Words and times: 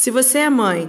Se 0.00 0.12
você 0.12 0.38
é 0.38 0.48
mãe 0.48 0.88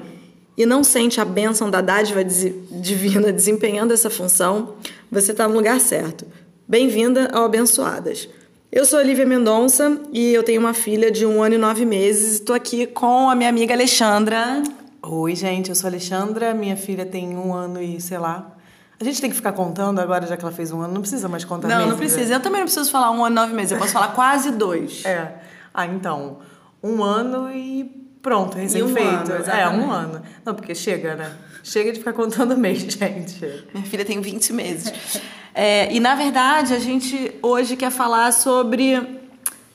e 0.56 0.68
não 0.68 0.84
sente 0.84 1.20
a 1.20 1.26
bênção 1.26 1.68
da 1.68 1.82
dádiva 1.82 2.24
divina 2.24 3.34
desempenhando 3.34 3.92
essa 3.92 4.08
função, 4.08 4.76
você 5.12 5.32
está 5.32 5.48
no 5.48 5.56
lugar 5.56 5.80
certo. 5.80 6.28
Bem-vinda 6.68 7.28
ao 7.34 7.46
Abençoadas. 7.46 8.30
Eu 8.72 8.86
sou 8.86 9.00
Olivia 9.00 9.26
Mendonça 9.26 10.00
e 10.14 10.32
eu 10.32 10.44
tenho 10.44 10.62
uma 10.62 10.76
filha 10.76 11.10
de 11.10 11.26
um 11.26 11.42
ano 11.42 11.56
e 11.56 11.58
nove 11.58 11.86
meses. 11.88 12.36
Estou 12.36 12.56
aqui 12.56 12.86
com 12.86 13.32
a 13.32 13.36
minha 13.36 13.50
amiga 13.50 13.74
Alexandra. 13.74 14.62
Oi, 15.02 15.36
gente, 15.36 15.70
eu 15.70 15.76
sou 15.76 15.88
Alexandra, 15.88 16.54
minha 16.54 16.78
filha 16.78 17.04
tem 17.04 17.36
um 17.36 17.52
ano 17.52 17.82
e 17.82 18.00
sei 18.00 18.20
lá. 18.20 18.56
A 19.00 19.04
gente 19.04 19.20
tem 19.20 19.32
que 19.32 19.36
ficar 19.36 19.54
contando 19.54 19.98
agora, 19.98 20.28
já 20.28 20.38
que 20.38 20.44
ela 20.44 20.54
fez 20.54 20.72
um 20.72 20.82
ano, 20.82 20.94
não 20.94 21.02
precisa 21.02 21.28
mais 21.28 21.44
contar 21.44 21.68
Não, 21.68 21.78
meses, 21.78 21.90
não 21.90 21.98
precisa. 21.98 22.32
Eu 22.32 22.40
também 22.42 22.60
não 22.60 22.68
preciso 22.68 22.92
falar 22.92 23.10
um 23.10 23.26
ano 23.26 23.36
e 23.36 23.40
nove 23.40 23.54
meses, 23.56 23.72
eu 23.72 23.80
posso 23.80 23.92
falar 23.92 24.10
quase 24.10 24.52
dois. 24.52 25.04
É. 25.04 25.34
Ah, 25.74 25.88
então, 25.88 26.38
um 26.84 27.04
ano 27.04 27.52
e 27.52 27.99
Pronto, 28.22 28.58
recém-feito. 28.58 29.32
Um 29.32 29.50
é, 29.50 29.70
um 29.70 29.90
ano. 29.90 30.22
Não, 30.46 30.54
porque 30.54 30.76
chega, 30.76 31.16
né? 31.16 31.38
Chega 31.64 31.92
de 31.92 32.00
ficar 32.00 32.14
contando 32.14 32.56
mês, 32.58 32.80
gente. 32.80 33.66
Minha 33.74 33.86
filha 33.86 34.04
tem 34.04 34.20
20 34.20 34.54
meses. 34.54 35.22
é, 35.54 35.92
e, 35.94 36.00
na 36.00 36.16
verdade, 36.16 36.74
a 36.74 36.80
gente 36.80 37.34
hoje 37.42 37.78
quer 37.78 37.92
falar 37.92 38.32
sobre 38.34 39.20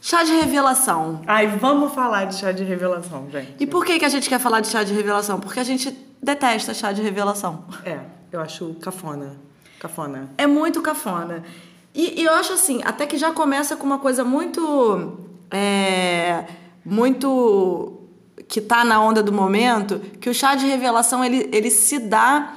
chá 0.01 0.23
de 0.23 0.33
revelação. 0.33 1.23
Ai, 1.27 1.47
vamos 1.47 1.95
falar 1.95 2.27
de 2.27 2.35
chá 2.35 2.53
de 2.53 2.65
revelação, 2.65 3.29
gente. 3.31 3.55
E 3.59 3.67
por 3.67 3.85
que, 3.85 3.99
que 3.99 4.05
a 4.05 4.11
gente 4.11 4.29
quer 4.29 4.39
falar 4.39 4.61
de 4.61 4.69
chá 4.69 4.83
de 4.83 4.93
revelação? 4.93 5.41
Porque 5.41 5.59
a 5.59 5.65
gente 5.65 5.97
detesta 6.23 6.75
chá 6.75 6.93
de 6.93 7.01
revelação. 7.01 7.65
É, 7.85 7.99
eu 8.31 8.41
acho 8.41 8.75
cafona. 8.75 9.37
Cafona. 9.81 10.29
É 10.37 10.47
muito 10.47 10.83
cafona. 10.83 11.43
E, 11.95 12.21
e 12.21 12.25
eu 12.25 12.33
acho 12.35 12.53
assim, 12.53 12.83
até 12.85 13.07
que 13.07 13.17
já 13.17 13.33
começa 13.33 13.75
com 13.75 13.87
uma 13.87 13.99
coisa 13.99 14.23
muito... 14.23 15.19
É, 15.51 16.45
muito 16.85 18.04
que 18.49 18.61
está 18.61 18.85
na 18.85 19.01
onda 19.01 19.23
do 19.23 19.33
momento, 19.33 19.99
que 20.21 20.29
o 20.29 20.35
chá 20.35 20.55
de 20.55 20.67
revelação 20.67 21.25
ele, 21.25 21.49
ele 21.53 21.71
se 21.71 21.99
dá 21.99 22.55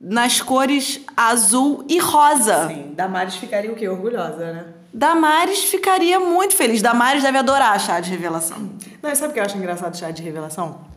nas 0.00 0.40
cores 0.40 1.00
azul 1.16 1.84
e 1.88 1.98
rosa. 1.98 2.68
Sim, 2.68 2.92
Damares 2.94 3.36
ficaria 3.36 3.70
o 3.70 3.74
quê? 3.76 3.88
Orgulhosa, 3.88 4.52
né? 4.52 4.66
Damares 4.92 5.64
ficaria 5.64 6.20
muito 6.20 6.54
feliz. 6.54 6.82
Damares 6.82 7.22
deve 7.22 7.38
adorar 7.38 7.78
chá 7.80 8.00
de 8.00 8.10
revelação. 8.10 8.70
Não, 9.02 9.14
sabe 9.14 9.30
o 9.30 9.34
que 9.34 9.40
eu 9.40 9.44
acho 9.44 9.56
engraçado 9.56 9.96
chá 9.96 10.10
de 10.10 10.22
revelação? 10.22 10.91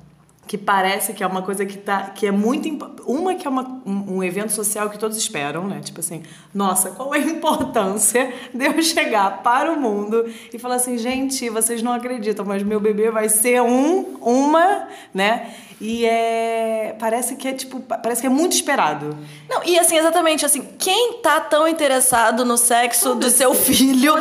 Que 0.48 0.58
parece 0.58 1.14
que 1.14 1.24
é 1.24 1.28
uma 1.28 1.42
coisa 1.42 1.66
que 1.66 1.78
tá 1.78 2.12
que 2.14 2.28
é 2.28 2.32
muito 2.32 2.68
uma 3.06 3.34
que 3.34 3.48
é 3.48 3.50
uma, 3.50 3.82
um, 3.86 4.18
um, 4.18 4.24
evento 4.24 4.52
social 4.52 4.90
que 4.90 5.00
todos 5.00 5.18
esperam 5.18 5.68
né? 5.68 5.82
Tipo 5.84 6.00
assim 6.02 6.24
nossa 6.54 6.92
qual 6.92 7.14
é 7.16 7.18
a 7.18 7.22
importância 7.22 8.32
de 8.54 8.66
eu 8.66 8.82
chegar 8.82 9.42
para 9.42 9.72
o 9.72 9.80
mundo 9.80 10.30
e 10.54 10.60
falar 10.60 10.76
assim 10.76 10.98
gente 10.98 11.50
vocês 11.50 11.82
não 11.82 11.94
acreditam 11.94 12.46
mas 12.46 12.62
meu 12.62 12.80
bebê 12.80 13.10
vai 13.10 13.28
ser 13.28 13.62
um 13.62 14.18
uma 14.22 14.88
né? 15.14 15.52
E 15.82 16.06
é 16.06 16.96
parece 17.00 17.36
que 17.36 17.48
é 17.48 17.54
tipo 17.54 17.80
parece 17.80 18.22
que 18.22 18.28
é 18.28 18.30
muito 18.30 18.54
esperado. 18.54 19.18
Não 19.50 19.64
e 19.66 19.78
assim 19.80 19.98
exatamente 19.98 20.46
assim 20.46 20.66
quem 20.78 21.14
tá 21.22 21.40
tão 21.40 21.68
interessado 21.68 22.46
no 22.46 22.58
sexo 22.58 23.16
do 23.16 23.30
seu 23.30 23.54
filho 23.54 24.14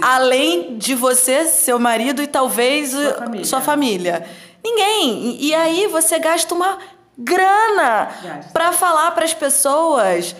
além 0.00 0.78
de 0.78 0.94
você 0.94 1.46
seu 1.46 1.78
marido 1.78 2.22
e 2.22 2.26
talvez 2.26 2.90
sua 2.90 3.12
família, 3.12 3.44
sua 3.44 3.60
família 3.60 4.26
Ninguém. 4.64 5.36
E, 5.40 5.48
e 5.48 5.54
aí 5.54 5.86
você 5.88 6.18
gasta 6.18 6.54
uma 6.54 6.78
grana 7.16 8.08
para 8.52 8.72
falar 8.72 9.10
para 9.12 9.24
as 9.24 9.34
pessoas 9.34 10.34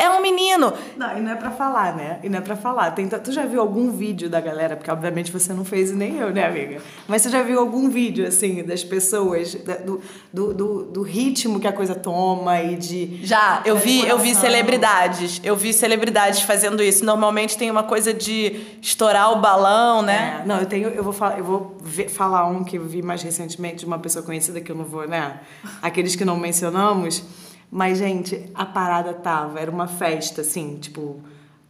é 0.00 0.08
um 0.10 0.22
menino. 0.22 0.72
Não, 0.96 1.18
e 1.18 1.20
não 1.20 1.32
é 1.32 1.34
pra 1.34 1.50
falar, 1.50 1.94
né? 1.94 2.18
E 2.22 2.28
não 2.28 2.38
é 2.38 2.40
pra 2.40 2.56
falar. 2.56 2.90
Tem, 2.92 3.06
tu 3.06 3.30
já 3.30 3.44
viu 3.44 3.60
algum 3.60 3.90
vídeo 3.90 4.30
da 4.30 4.40
galera? 4.40 4.74
Porque 4.74 4.90
obviamente 4.90 5.30
você 5.30 5.52
não 5.52 5.64
fez 5.64 5.90
e 5.90 5.94
nem 5.94 6.16
eu, 6.16 6.30
né, 6.32 6.46
amiga? 6.46 6.80
Mas 7.06 7.20
você 7.20 7.28
já 7.28 7.42
viu 7.42 7.60
algum 7.60 7.90
vídeo, 7.90 8.26
assim, 8.26 8.64
das 8.64 8.82
pessoas, 8.82 9.54
do, 9.84 10.00
do, 10.32 10.54
do, 10.54 10.82
do 10.84 11.02
ritmo 11.02 11.60
que 11.60 11.66
a 11.66 11.72
coisa 11.72 11.94
toma 11.94 12.62
e 12.62 12.76
de. 12.76 13.20
Já, 13.22 13.60
eu 13.66 13.76
vi, 13.76 14.06
eu 14.08 14.18
vi 14.18 14.34
celebridades. 14.34 15.38
Eu 15.44 15.54
vi 15.54 15.72
celebridades 15.72 16.40
fazendo 16.40 16.82
isso. 16.82 17.04
Normalmente 17.04 17.58
tem 17.58 17.70
uma 17.70 17.82
coisa 17.82 18.14
de 18.14 18.78
estourar 18.80 19.32
o 19.32 19.36
balão, 19.40 20.00
né? 20.00 20.40
É, 20.42 20.46
não, 20.46 20.58
eu 20.58 20.66
tenho. 20.66 20.88
Eu 20.88 21.04
vou, 21.04 21.12
falar, 21.12 21.38
eu 21.38 21.44
vou 21.44 21.76
ver, 21.82 22.08
falar 22.08 22.46
um 22.46 22.64
que 22.64 22.78
eu 22.78 22.84
vi 22.84 23.02
mais 23.02 23.22
recentemente 23.22 23.80
de 23.80 23.86
uma 23.86 23.98
pessoa 23.98 24.24
conhecida 24.24 24.62
que 24.62 24.72
eu 24.72 24.76
não 24.76 24.84
vou, 24.84 25.06
né? 25.06 25.40
Aqueles 25.82 26.16
que 26.16 26.24
não 26.24 26.38
mencionamos 26.38 27.22
mas, 27.70 27.98
gente, 27.98 28.50
a 28.54 28.66
parada 28.66 29.14
tava, 29.14 29.60
era 29.60 29.70
uma 29.70 29.86
festa, 29.86 30.40
assim, 30.40 30.76
tipo, 30.78 31.20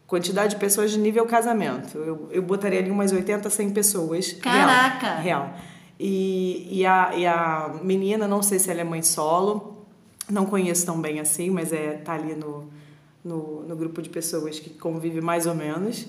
quantidade 0.06 0.54
de 0.54 0.60
pessoas 0.60 0.90
de 0.90 0.98
nível 0.98 1.26
casamento. 1.26 1.98
Eu, 1.98 2.28
eu 2.30 2.42
botaria 2.42 2.78
ali 2.78 2.90
umas 2.90 3.12
80, 3.12 3.50
100 3.50 3.70
pessoas. 3.70 4.32
Caraca! 4.32 5.16
Real. 5.16 5.42
real. 5.42 5.54
E, 6.02 6.66
e, 6.70 6.86
a, 6.86 7.12
e 7.14 7.26
a 7.26 7.74
menina, 7.82 8.26
não 8.26 8.42
sei 8.42 8.58
se 8.58 8.70
ela 8.70 8.80
é 8.80 8.84
mãe 8.84 9.02
solo, 9.02 9.86
não 10.30 10.46
conheço 10.46 10.86
tão 10.86 10.98
bem 10.98 11.20
assim, 11.20 11.50
mas 11.50 11.72
é, 11.74 11.92
tá 11.92 12.14
ali 12.14 12.34
no, 12.34 12.70
no, 13.22 13.62
no 13.64 13.76
grupo 13.76 14.00
de 14.00 14.08
pessoas 14.08 14.58
que 14.58 14.70
convive 14.70 15.20
mais 15.20 15.44
ou 15.44 15.54
menos. 15.54 16.06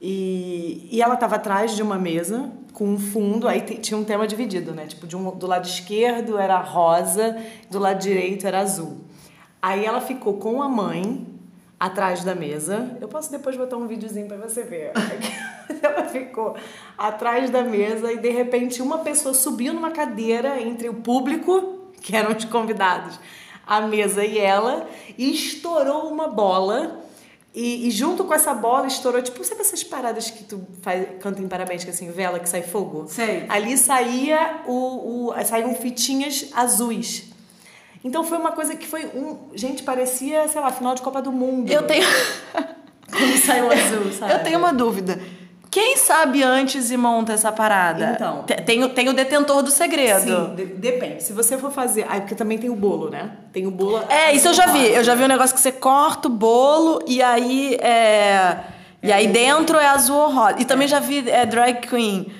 E, 0.00 0.88
e 0.90 1.02
ela 1.02 1.14
estava 1.14 1.36
atrás 1.36 1.74
de 1.74 1.82
uma 1.82 1.98
mesa 1.98 2.50
com 2.72 2.88
um 2.88 2.98
fundo, 2.98 3.48
aí 3.48 3.60
tinha 3.60 3.98
um 3.98 4.04
tema 4.04 4.26
dividido, 4.26 4.72
né? 4.72 4.86
Tipo, 4.86 5.06
de 5.06 5.16
um, 5.16 5.30
do 5.36 5.46
lado 5.46 5.66
esquerdo 5.66 6.38
era 6.38 6.58
rosa, 6.60 7.36
do 7.70 7.78
lado 7.78 8.00
direito 8.00 8.46
era 8.46 8.60
azul. 8.60 8.98
Aí 9.62 9.84
ela 9.84 10.00
ficou 10.00 10.38
com 10.38 10.60
a 10.60 10.68
mãe 10.68 11.24
atrás 11.78 12.24
da 12.24 12.34
mesa. 12.34 12.96
Eu 13.00 13.06
posso 13.06 13.30
depois 13.30 13.56
botar 13.56 13.76
um 13.76 13.86
videozinho 13.86 14.26
para 14.26 14.36
você 14.36 14.64
ver. 14.64 14.90
ela 15.80 16.04
ficou 16.08 16.56
atrás 16.98 17.48
da 17.48 17.62
mesa 17.62 18.12
e 18.12 18.18
de 18.18 18.28
repente 18.28 18.82
uma 18.82 18.98
pessoa 18.98 19.32
subiu 19.32 19.72
numa 19.72 19.92
cadeira 19.92 20.60
entre 20.60 20.88
o 20.88 20.94
público, 20.94 21.90
que 22.00 22.16
eram 22.16 22.36
os 22.36 22.44
convidados, 22.44 23.20
a 23.64 23.80
mesa 23.82 24.24
e 24.24 24.36
ela, 24.36 24.88
e 25.16 25.32
estourou 25.32 26.08
uma 26.08 26.26
bola. 26.26 27.00
E, 27.54 27.86
e, 27.86 27.90
junto 27.90 28.24
com 28.24 28.32
essa 28.32 28.54
bola 28.54 28.86
estourou, 28.86 29.20
tipo, 29.20 29.44
sabe 29.44 29.60
essas 29.60 29.84
paradas 29.84 30.30
que 30.30 30.42
tu 30.42 30.66
faz, 30.80 31.06
canta 31.20 31.42
em 31.42 31.46
parabéns, 31.46 31.84
que 31.84 31.90
assim, 31.90 32.10
vela 32.10 32.38
que 32.38 32.48
sai 32.48 32.62
fogo? 32.62 33.06
Sei. 33.08 33.44
Ali 33.46 33.76
saía 33.76 34.62
o, 34.66 35.28
o 35.28 35.44
saíam 35.44 35.74
fitinhas 35.74 36.48
azuis. 36.54 37.31
Então 38.04 38.24
foi 38.24 38.38
uma 38.38 38.52
coisa 38.52 38.74
que 38.74 38.86
foi 38.86 39.06
um. 39.06 39.50
Gente, 39.54 39.82
parecia, 39.82 40.48
sei 40.48 40.60
lá, 40.60 40.70
final 40.70 40.94
de 40.94 41.02
Copa 41.02 41.22
do 41.22 41.30
Mundo. 41.30 41.70
Eu 41.70 41.82
tenho. 41.82 42.04
Como 43.12 43.36
saiu 43.38 43.70
azul, 43.70 44.12
sabe? 44.12 44.32
Eu 44.34 44.42
tenho 44.42 44.58
uma 44.58 44.72
dúvida. 44.72 45.20
Quem 45.70 45.96
sabe 45.96 46.42
antes 46.42 46.90
e 46.90 46.96
monta 46.98 47.32
essa 47.32 47.50
parada? 47.50 48.12
Então. 48.14 48.44
Tem, 48.66 48.88
tem 48.90 49.08
o 49.08 49.12
detentor 49.14 49.62
do 49.62 49.70
segredo. 49.70 50.48
Sim, 50.48 50.54
de, 50.54 50.66
depende. 50.66 51.22
Se 51.22 51.32
você 51.32 51.56
for 51.56 51.70
fazer. 51.70 52.04
Aí, 52.08 52.20
porque 52.20 52.34
também 52.34 52.58
tem 52.58 52.68
o 52.68 52.76
bolo, 52.76 53.08
né? 53.08 53.30
Tem 53.52 53.66
o 53.66 53.70
bolo. 53.70 54.02
É, 54.08 54.32
isso 54.34 54.48
eu 54.48 54.54
já 54.54 54.66
vi. 54.66 54.86
Eu 54.86 55.04
já 55.04 55.14
vi 55.14 55.24
um 55.24 55.28
negócio 55.28 55.54
que 55.54 55.60
você 55.60 55.72
corta 55.72 56.28
o 56.28 56.30
bolo 56.30 57.00
e 57.06 57.22
aí. 57.22 57.74
É, 57.76 58.58
e 59.02 59.12
aí 59.12 59.26
dentro 59.28 59.78
é 59.78 59.86
azul 59.86 60.16
ou 60.16 60.30
rosa. 60.30 60.56
E 60.58 60.64
também 60.64 60.84
é. 60.84 60.88
já 60.88 61.00
vi 61.00 61.28
é, 61.28 61.46
drag 61.46 61.86
queen 61.86 62.30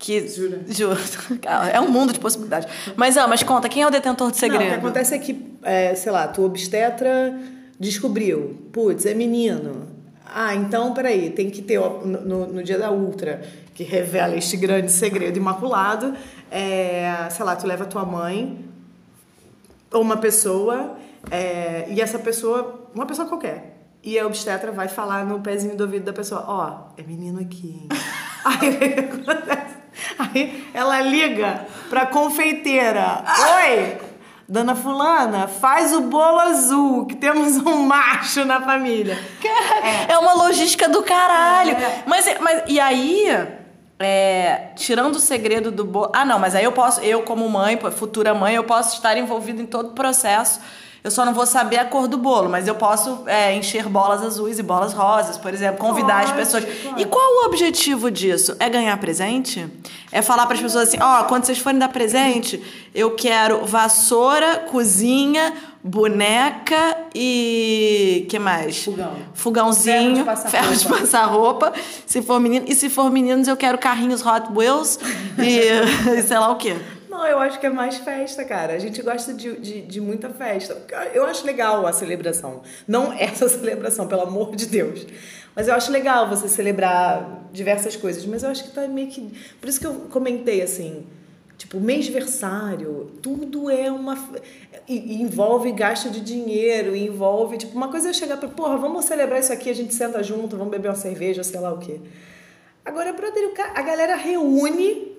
que 0.00 0.26
Jura? 0.26 0.60
Juro. 0.66 0.98
É 1.72 1.78
um 1.78 1.90
mundo 1.90 2.12
de 2.12 2.18
possibilidades. 2.18 2.66
Mas, 2.96 3.16
ah, 3.18 3.28
mas 3.28 3.42
conta, 3.42 3.68
quem 3.68 3.82
é 3.82 3.86
o 3.86 3.90
detentor 3.90 4.30
do 4.30 4.36
segredo? 4.36 4.62
Não, 4.62 4.68
o 4.68 4.72
que 4.72 4.86
acontece 4.86 5.14
é 5.14 5.18
que, 5.18 5.54
é, 5.62 5.94
sei 5.94 6.10
lá, 6.10 6.26
tua 6.26 6.46
obstetra 6.46 7.38
descobriu, 7.78 8.58
putz, 8.72 9.04
é 9.04 9.12
menino. 9.12 9.88
Ah, 10.24 10.54
então, 10.54 10.94
peraí, 10.94 11.30
tem 11.30 11.50
que 11.50 11.60
ter, 11.60 11.78
no, 11.78 12.04
no, 12.04 12.46
no 12.46 12.62
dia 12.62 12.78
da 12.78 12.90
ultra, 12.90 13.42
que 13.74 13.84
revela 13.84 14.34
este 14.36 14.56
grande 14.56 14.90
segredo 14.90 15.36
imaculado, 15.36 16.14
é, 16.50 17.28
sei 17.30 17.44
lá, 17.44 17.54
tu 17.54 17.66
leva 17.66 17.84
tua 17.84 18.04
mãe 18.04 18.64
ou 19.92 20.00
uma 20.00 20.16
pessoa, 20.16 20.96
é, 21.30 21.86
e 21.90 22.00
essa 22.00 22.18
pessoa, 22.18 22.88
uma 22.94 23.04
pessoa 23.04 23.28
qualquer, 23.28 23.76
e 24.02 24.18
a 24.18 24.26
obstetra 24.26 24.72
vai 24.72 24.88
falar 24.88 25.26
no 25.26 25.40
pezinho 25.40 25.76
do 25.76 25.82
ouvido 25.82 26.04
da 26.04 26.12
pessoa, 26.12 26.44
ó, 26.46 26.70
oh, 26.70 27.00
é 27.00 27.04
menino 27.04 27.40
aqui, 27.40 27.88
Aí 28.44 28.94
acontece 28.98 29.79
Aí 30.18 30.68
ela 30.72 31.00
liga 31.00 31.66
pra 31.88 32.06
confeiteira. 32.06 33.24
Oi, 33.64 33.98
dona 34.48 34.74
fulana, 34.74 35.48
faz 35.48 35.92
o 35.94 36.02
bolo 36.02 36.40
azul, 36.40 37.06
que 37.06 37.16
temos 37.16 37.56
um 37.58 37.82
macho 37.82 38.44
na 38.44 38.60
família. 38.60 39.18
É, 40.08 40.12
é 40.12 40.18
uma 40.18 40.34
logística 40.34 40.88
do 40.88 41.02
caralho. 41.02 41.72
É. 41.72 42.02
Mas, 42.06 42.26
mas, 42.40 42.62
e 42.66 42.78
aí... 42.80 43.58
É, 44.02 44.70
tirando 44.76 45.16
o 45.16 45.20
segredo 45.20 45.70
do 45.70 45.84
bolo. 45.84 46.10
Ah, 46.14 46.24
não, 46.24 46.38
mas 46.38 46.54
aí 46.54 46.64
eu 46.64 46.72
posso, 46.72 47.02
eu 47.02 47.20
como 47.20 47.46
mãe, 47.50 47.78
futura 47.92 48.32
mãe, 48.32 48.54
eu 48.54 48.64
posso 48.64 48.96
estar 48.96 49.14
envolvido 49.18 49.60
em 49.60 49.66
todo 49.66 49.90
o 49.90 49.92
processo 49.92 50.58
eu 51.02 51.10
só 51.10 51.24
não 51.24 51.32
vou 51.32 51.46
saber 51.46 51.78
a 51.78 51.84
cor 51.84 52.06
do 52.06 52.18
bolo, 52.18 52.50
mas 52.50 52.68
eu 52.68 52.74
posso 52.74 53.22
é, 53.26 53.54
encher 53.54 53.88
bolas 53.88 54.22
azuis 54.22 54.58
e 54.58 54.62
bolas 54.62 54.92
rosas, 54.92 55.38
por 55.38 55.54
exemplo, 55.54 55.78
convidar 55.78 56.26
Pode, 56.26 56.30
as 56.30 56.36
pessoas. 56.36 56.64
E 56.96 57.04
qual 57.06 57.42
o 57.42 57.46
objetivo 57.46 58.10
disso? 58.10 58.54
É 58.60 58.68
ganhar 58.68 58.96
presente? 58.98 59.66
É 60.12 60.20
falar 60.20 60.44
para 60.44 60.56
as 60.56 60.60
pessoas 60.60 60.88
assim: 60.88 60.98
ó, 61.00 61.20
oh, 61.20 61.24
quando 61.24 61.44
vocês 61.44 61.58
forem 61.58 61.78
dar 61.78 61.88
presente, 61.88 62.62
eu 62.94 63.12
quero 63.12 63.64
vassoura, 63.64 64.66
cozinha, 64.70 65.54
boneca 65.82 66.96
e 67.14 68.26
que 68.28 68.38
mais? 68.38 68.84
Fogão. 68.84 69.16
Fogãozinho, 69.32 70.26
ferro 70.50 70.76
de 70.76 70.86
passar 70.86 71.24
roupa. 71.24 71.72
Se 72.04 72.20
for 72.20 72.38
menino, 72.38 72.66
e 72.68 72.74
se 72.74 72.90
for 72.90 73.10
meninos, 73.10 73.48
eu 73.48 73.56
quero 73.56 73.78
carrinhos 73.78 74.24
Hot 74.24 74.48
Wheels 74.54 74.98
e, 75.38 76.18
e 76.18 76.22
sei 76.28 76.38
lá 76.38 76.50
o 76.50 76.56
quê. 76.56 76.76
Não, 77.10 77.26
eu 77.26 77.40
acho 77.40 77.58
que 77.58 77.66
é 77.66 77.70
mais 77.70 77.96
festa, 77.96 78.44
cara. 78.44 78.72
A 78.72 78.78
gente 78.78 79.02
gosta 79.02 79.34
de, 79.34 79.58
de, 79.58 79.82
de, 79.82 80.00
muita 80.00 80.30
festa. 80.30 80.80
Eu 81.12 81.24
acho 81.24 81.44
legal 81.44 81.84
a 81.84 81.92
celebração. 81.92 82.62
Não 82.86 83.12
essa 83.18 83.48
celebração, 83.48 84.06
pelo 84.06 84.22
amor 84.22 84.54
de 84.54 84.66
Deus. 84.66 85.04
Mas 85.52 85.66
eu 85.66 85.74
acho 85.74 85.90
legal 85.90 86.28
você 86.28 86.48
celebrar 86.48 87.48
diversas 87.52 87.96
coisas. 87.96 88.24
Mas 88.24 88.44
eu 88.44 88.50
acho 88.50 88.62
que 88.62 88.70
tá 88.70 88.86
meio 88.86 89.08
que. 89.08 89.28
Por 89.60 89.68
isso 89.68 89.80
que 89.80 89.86
eu 89.88 90.06
comentei 90.08 90.62
assim. 90.62 91.04
Tipo, 91.58 91.80
mêsversário, 91.80 93.10
tudo 93.20 93.68
é 93.68 93.90
uma. 93.90 94.16
E, 94.88 95.20
envolve 95.20 95.72
gasto 95.72 96.10
de 96.10 96.20
dinheiro, 96.20 96.94
envolve. 96.94 97.58
Tipo, 97.58 97.76
uma 97.76 97.88
coisa 97.88 98.10
é 98.10 98.12
chegar 98.12 98.36
para, 98.36 98.48
porra, 98.48 98.76
vamos 98.76 99.04
celebrar 99.04 99.40
isso 99.40 99.52
aqui, 99.52 99.68
a 99.68 99.74
gente 99.74 99.92
senta 99.92 100.22
junto, 100.22 100.56
vamos 100.56 100.70
beber 100.70 100.88
uma 100.88 100.94
cerveja, 100.94 101.42
sei 101.42 101.58
lá 101.58 101.72
o 101.72 101.78
quê. 101.78 102.00
Agora, 102.84 103.12
brother, 103.12 103.50
a 103.74 103.82
galera 103.82 104.14
reúne 104.14 105.09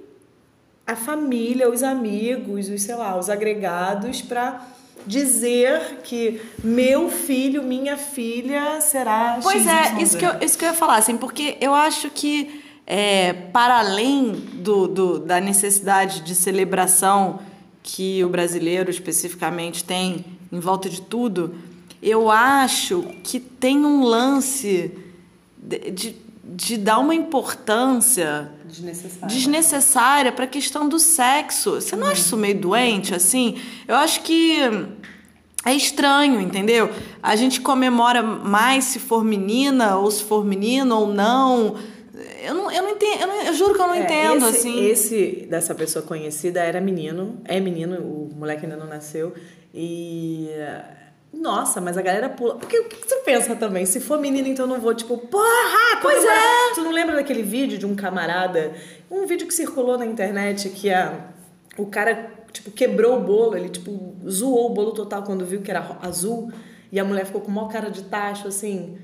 a 0.85 0.95
família, 0.95 1.69
os 1.69 1.83
amigos, 1.83 2.69
os, 2.69 2.81
sei 2.81 2.95
lá, 2.95 3.17
os 3.17 3.29
agregados 3.29 4.21
para 4.21 4.61
dizer 5.05 5.99
que 6.03 6.41
meu 6.63 7.09
filho, 7.09 7.63
minha 7.63 7.97
filha 7.97 8.79
será 8.81 9.39
Pois 9.41 9.65
é, 9.65 10.01
isso 10.01 10.17
que, 10.17 10.25
eu, 10.25 10.33
isso 10.41 10.57
que 10.57 10.65
eu 10.65 10.69
ia 10.69 10.75
falar, 10.75 10.97
assim, 10.97 11.17
porque 11.17 11.57
eu 11.59 11.73
acho 11.73 12.09
que 12.09 12.61
é, 12.85 13.33
para 13.33 13.79
além 13.79 14.31
do, 14.31 14.87
do, 14.87 15.19
da 15.19 15.39
necessidade 15.39 16.21
de 16.21 16.35
celebração 16.35 17.39
que 17.83 18.23
o 18.23 18.29
brasileiro 18.29 18.91
especificamente 18.91 19.83
tem 19.83 20.25
em 20.51 20.59
volta 20.59 20.89
de 20.89 21.01
tudo, 21.01 21.55
eu 22.01 22.29
acho 22.29 23.03
que 23.23 23.39
tem 23.39 23.85
um 23.85 24.03
lance 24.03 24.91
de, 25.57 25.91
de, 25.91 26.15
de 26.43 26.77
dar 26.77 26.99
uma 26.99 27.15
importância 27.15 28.51
desnecessária, 28.71 29.27
desnecessária 29.27 30.31
para 30.31 30.45
a 30.45 30.47
questão 30.47 30.87
do 30.87 30.99
sexo. 30.99 31.75
Você 31.75 31.95
não 31.95 32.07
acha 32.07 32.21
isso 32.21 32.37
meio 32.37 32.59
doente 32.59 33.13
assim? 33.13 33.61
Eu 33.87 33.95
acho 33.95 34.21
que 34.21 34.57
é 35.65 35.73
estranho, 35.73 36.39
entendeu? 36.39 36.89
A 37.21 37.35
gente 37.35 37.61
comemora 37.61 38.23
mais 38.23 38.85
se 38.85 38.99
for 38.99 39.23
menina 39.23 39.97
ou 39.97 40.09
se 40.09 40.23
for 40.23 40.43
menino 40.43 40.97
ou 40.97 41.13
não. 41.13 41.75
Eu 42.43 42.55
não, 42.55 42.71
eu 42.71 42.83
não 42.83 42.89
entendo, 42.89 43.21
eu, 43.21 43.27
não, 43.27 43.41
eu 43.43 43.53
juro 43.53 43.73
que 43.75 43.81
eu 43.81 43.87
não 43.87 43.93
é, 43.93 44.03
entendo, 44.03 44.47
esse, 44.47 44.57
assim. 44.57 44.85
Esse 44.85 45.47
dessa 45.49 45.75
pessoa 45.75 46.03
conhecida 46.03 46.59
era 46.61 46.81
menino, 46.81 47.39
é 47.45 47.59
menino, 47.59 47.97
o 47.97 48.31
moleque 48.35 48.65
ainda 48.65 48.77
não 48.77 48.87
nasceu. 48.87 49.33
E. 49.73 50.49
Nossa, 51.33 51.79
mas 51.79 51.97
a 51.97 52.01
galera 52.01 52.29
pula. 52.29 52.55
Porque 52.55 52.77
o 52.77 52.85
que 52.85 53.07
você 53.07 53.15
pensa 53.17 53.55
também? 53.55 53.85
Se 53.85 53.99
for 53.99 54.19
menino, 54.19 54.47
então 54.47 54.65
eu 54.65 54.69
não 54.69 54.81
vou, 54.81 54.93
tipo, 54.93 55.17
porra! 55.17 55.99
Pois 56.01 56.23
é! 56.23 56.73
Tu 56.75 56.81
não 56.81 56.91
lembra 56.91 57.15
daquele 57.15 57.41
vídeo 57.41 57.77
de 57.77 57.85
um 57.85 57.95
camarada? 57.95 58.73
Um 59.09 59.25
vídeo 59.25 59.47
que 59.47 59.53
circulou 59.53 59.97
na 59.97 60.05
internet 60.05 60.69
que 60.69 60.91
a, 60.91 61.29
o 61.77 61.85
cara, 61.85 62.31
tipo, 62.51 62.69
quebrou 62.71 63.17
o 63.17 63.21
bolo, 63.21 63.55
ele, 63.55 63.69
tipo, 63.69 64.15
zoou 64.29 64.71
o 64.71 64.73
bolo 64.73 64.91
total 64.91 65.23
quando 65.23 65.45
viu 65.45 65.61
que 65.61 65.71
era 65.71 65.97
azul. 66.01 66.51
E 66.91 66.99
a 66.99 67.05
mulher 67.05 67.25
ficou 67.25 67.39
com 67.39 67.49
uma 67.49 67.69
cara 67.69 67.89
de 67.89 68.03
tacho, 68.03 68.49
assim. 68.49 68.97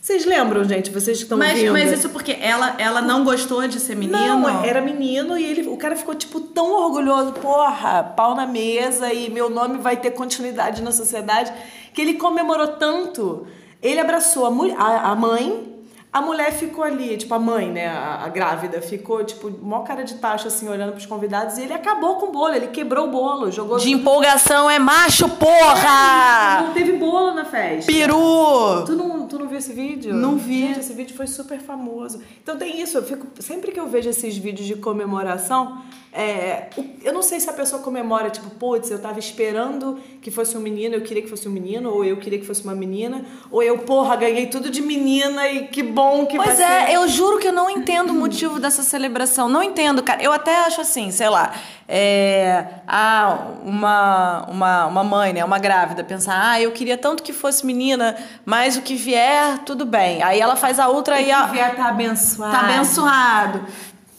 Vocês 0.00 0.24
lembram, 0.24 0.64
gente? 0.64 0.90
Vocês 0.90 1.18
estão 1.18 1.36
mas, 1.36 1.60
vendo? 1.60 1.72
Mas 1.72 1.92
isso 1.92 2.08
porque 2.08 2.32
ela, 2.40 2.74
ela 2.78 3.02
não 3.02 3.22
gostou 3.22 3.68
de 3.68 3.78
ser 3.78 3.94
menino? 3.94 4.18
Não, 4.18 4.64
era 4.64 4.80
menino 4.80 5.36
e 5.36 5.44
ele, 5.44 5.68
o 5.68 5.76
cara 5.76 5.94
ficou, 5.94 6.14
tipo, 6.14 6.40
tão 6.40 6.72
orgulhoso. 6.72 7.32
Porra, 7.32 8.02
pau 8.02 8.34
na 8.34 8.46
mesa 8.46 9.12
e 9.12 9.28
meu 9.28 9.50
nome 9.50 9.76
vai 9.76 9.98
ter 9.98 10.12
continuidade 10.12 10.82
na 10.82 10.90
sociedade. 10.90 11.52
Que 11.92 12.00
ele 12.00 12.14
comemorou 12.14 12.68
tanto. 12.68 13.46
Ele 13.82 14.00
abraçou 14.00 14.46
a, 14.46 14.50
mulher, 14.50 14.76
a, 14.78 15.10
a 15.10 15.14
mãe, 15.14 15.70
a 16.12 16.20
mulher 16.20 16.52
ficou 16.52 16.82
ali, 16.82 17.16
tipo, 17.16 17.32
a 17.32 17.38
mãe, 17.38 17.70
né, 17.70 17.86
a, 17.86 18.24
a, 18.24 18.28
grávida, 18.28 18.82
ficou, 18.82 19.22
tipo, 19.24 19.48
mó 19.62 19.80
cara 19.80 20.02
de 20.02 20.14
taxa, 20.14 20.48
assim, 20.48 20.68
olhando 20.68 20.92
pros 20.92 21.06
convidados, 21.06 21.56
e 21.56 21.62
ele 21.62 21.72
acabou 21.72 22.16
com 22.16 22.26
o 22.26 22.32
bolo, 22.32 22.54
ele 22.54 22.66
quebrou 22.66 23.06
o 23.06 23.10
bolo, 23.10 23.50
jogou... 23.52 23.78
De 23.78 23.92
empolgação 23.92 24.68
é 24.68 24.78
macho, 24.78 25.28
porra! 25.28 26.58
É, 26.58 26.62
não 26.66 26.74
teve 26.74 26.92
bolo 26.92 27.32
na 27.32 27.44
festa. 27.44 27.90
Peru! 27.90 28.84
Tu 28.84 28.96
não, 28.96 29.19
tu 29.30 29.38
não 29.38 29.48
viu 29.48 29.58
esse 29.58 29.72
vídeo? 29.72 30.12
Não 30.12 30.36
vi. 30.36 30.66
Gente, 30.66 30.80
esse 30.80 30.92
vídeo 30.92 31.16
foi 31.16 31.26
super 31.26 31.60
famoso. 31.60 32.20
Então 32.42 32.58
tem 32.58 32.80
isso, 32.80 32.98
eu 32.98 33.02
fico, 33.02 33.26
sempre 33.38 33.72
que 33.72 33.80
eu 33.80 33.86
vejo 33.86 34.10
esses 34.10 34.36
vídeos 34.36 34.66
de 34.66 34.74
comemoração, 34.74 35.82
é, 36.12 36.70
eu 37.04 37.12
não 37.12 37.22
sei 37.22 37.38
se 37.38 37.48
a 37.48 37.52
pessoa 37.52 37.80
comemora, 37.80 38.30
tipo, 38.30 38.50
putz, 38.50 38.90
eu 38.90 39.00
tava 39.00 39.20
esperando 39.20 40.00
que 40.20 40.28
fosse 40.28 40.56
um 40.56 40.60
menino, 40.60 40.96
eu 40.96 41.02
queria 41.02 41.22
que 41.22 41.28
fosse 41.28 41.48
um 41.48 41.52
menino, 41.52 41.88
ou 41.90 42.04
eu 42.04 42.16
queria 42.16 42.38
que 42.38 42.44
fosse 42.44 42.64
uma 42.64 42.74
menina, 42.74 43.24
ou 43.48 43.62
eu, 43.62 43.78
porra, 43.78 44.16
ganhei 44.16 44.46
tudo 44.46 44.70
de 44.70 44.82
menina 44.82 45.48
e 45.48 45.68
que 45.68 45.84
bom 45.84 46.26
que 46.26 46.36
pois 46.36 46.58
é, 46.58 46.86
ser. 46.86 46.94
eu 46.94 47.06
juro 47.08 47.38
que 47.38 47.46
eu 47.46 47.52
não 47.52 47.70
entendo 47.70 48.10
o 48.10 48.14
motivo 48.14 48.58
dessa 48.58 48.82
celebração. 48.82 49.48
Não 49.48 49.62
entendo, 49.62 50.02
cara. 50.02 50.20
Eu 50.20 50.32
até 50.32 50.64
acho 50.64 50.80
assim, 50.80 51.12
sei 51.12 51.28
lá, 51.28 51.54
é, 51.92 52.66
ah, 52.86 53.48
uma, 53.64 54.46
uma, 54.48 54.86
uma 54.86 55.02
mãe, 55.02 55.32
né, 55.32 55.44
uma 55.44 55.58
grávida, 55.58 56.04
pensar, 56.04 56.52
ah, 56.52 56.60
eu 56.60 56.70
queria 56.70 56.96
tanto 56.96 57.20
que 57.20 57.32
fosse 57.32 57.66
menina, 57.66 58.16
mas 58.44 58.76
o 58.76 58.82
que 58.82 58.94
vier, 58.94 59.58
tudo 59.66 59.84
bem. 59.84 60.22
Aí 60.22 60.38
ela 60.38 60.54
faz 60.54 60.78
a 60.78 60.86
outra 60.86 61.20
e 61.20 61.32
a. 61.32 61.42
O 61.42 61.46
que 61.46 61.52
vier 61.54 61.74
tá 61.74 61.88
abençoado. 61.88 62.52
Tá 62.52 62.60
abençoado. 62.60 63.66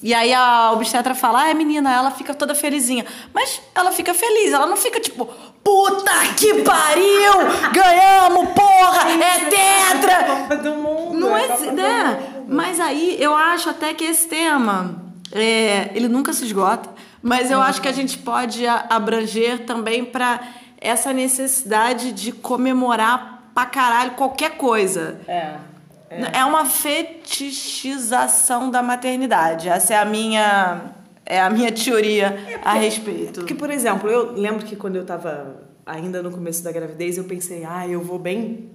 E 0.04 0.14
aí 0.14 0.34
a 0.34 0.74
obstetra 0.74 1.16
fala, 1.16 1.44
ah, 1.44 1.50
é 1.50 1.54
menina, 1.54 1.94
ela 1.94 2.12
fica 2.12 2.34
toda 2.34 2.54
felizinha. 2.54 3.06
Mas 3.34 3.62
ela 3.74 3.94
fica 3.94 4.14
feliz, 4.14 4.52
ela 4.52 4.66
não 4.66 4.76
fica 4.76 5.00
tipo, 5.00 5.26
puta 5.64 6.12
que 6.36 6.64
pariu! 6.64 7.72
Ganhamos, 7.72 8.50
porra! 8.50 9.12
É 9.12 9.46
tetra! 9.46 10.58
do 10.58 10.72
mundo, 10.72 11.20
não 11.20 11.38
é, 11.38 11.46
é 11.46 11.72
né? 11.72 12.44
Mas 12.50 12.82
aí 12.82 13.16
eu 13.18 13.34
acho 13.34 13.70
até 13.70 13.94
que 13.94 14.04
esse 14.04 14.28
tema, 14.28 15.02
é, 15.32 15.90
ele 15.94 16.10
nunca 16.10 16.34
se 16.34 16.44
esgota, 16.44 16.90
mas 17.22 17.52
eu 17.52 17.58
uhum. 17.58 17.64
acho 17.64 17.82
que 17.82 17.88
a 17.88 17.92
gente 17.92 18.18
pode 18.18 18.66
abranger 18.68 19.66
também 19.66 20.06
para 20.06 20.40
essa 20.80 21.14
necessidade 21.14 22.12
de 22.12 22.32
comemorar 22.32 23.52
pra 23.54 23.66
caralho 23.66 24.12
qualquer 24.12 24.58
coisa. 24.58 25.20
É. 25.28 25.56
É. 26.10 26.40
é 26.40 26.46
uma 26.46 26.66
fetichização 26.66 28.70
da 28.70 28.82
maternidade. 28.82 29.70
Essa 29.70 29.94
é 29.94 29.98
a 29.98 30.04
minha 30.04 30.82
é 31.26 31.40
a 31.40 31.50
minha 31.50 31.72
teoria 31.72 32.26
é 32.26 32.30
porque, 32.30 32.68
a 32.68 32.74
respeito. 32.74 33.40
Porque, 33.40 33.56
por 33.56 33.70
exemplo, 33.70 34.10
eu 34.10 34.34
lembro 34.34 34.66
que 34.66 34.76
quando 34.76 34.98
eu 34.98 35.04
estava 35.04 35.62
ainda 35.86 36.22
no 36.22 36.32
começo 36.32 36.62
da 36.64 36.72
gravidez, 36.72 37.18
eu 37.18 37.24
pensei, 37.24 37.64
ah, 37.64 37.88
eu 37.88 38.02
vou 38.02 38.20
bem 38.20 38.70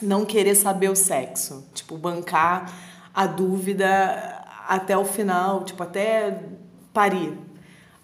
não 0.00 0.24
querer 0.24 0.56
saber 0.56 0.90
o 0.90 0.96
sexo. 0.96 1.64
Tipo, 1.72 1.96
bancar 1.96 2.72
a 3.14 3.26
dúvida 3.26 4.42
até 4.66 4.96
o 4.96 5.04
final, 5.04 5.64
tipo, 5.64 5.82
até 5.82 6.40
parir. 6.92 7.38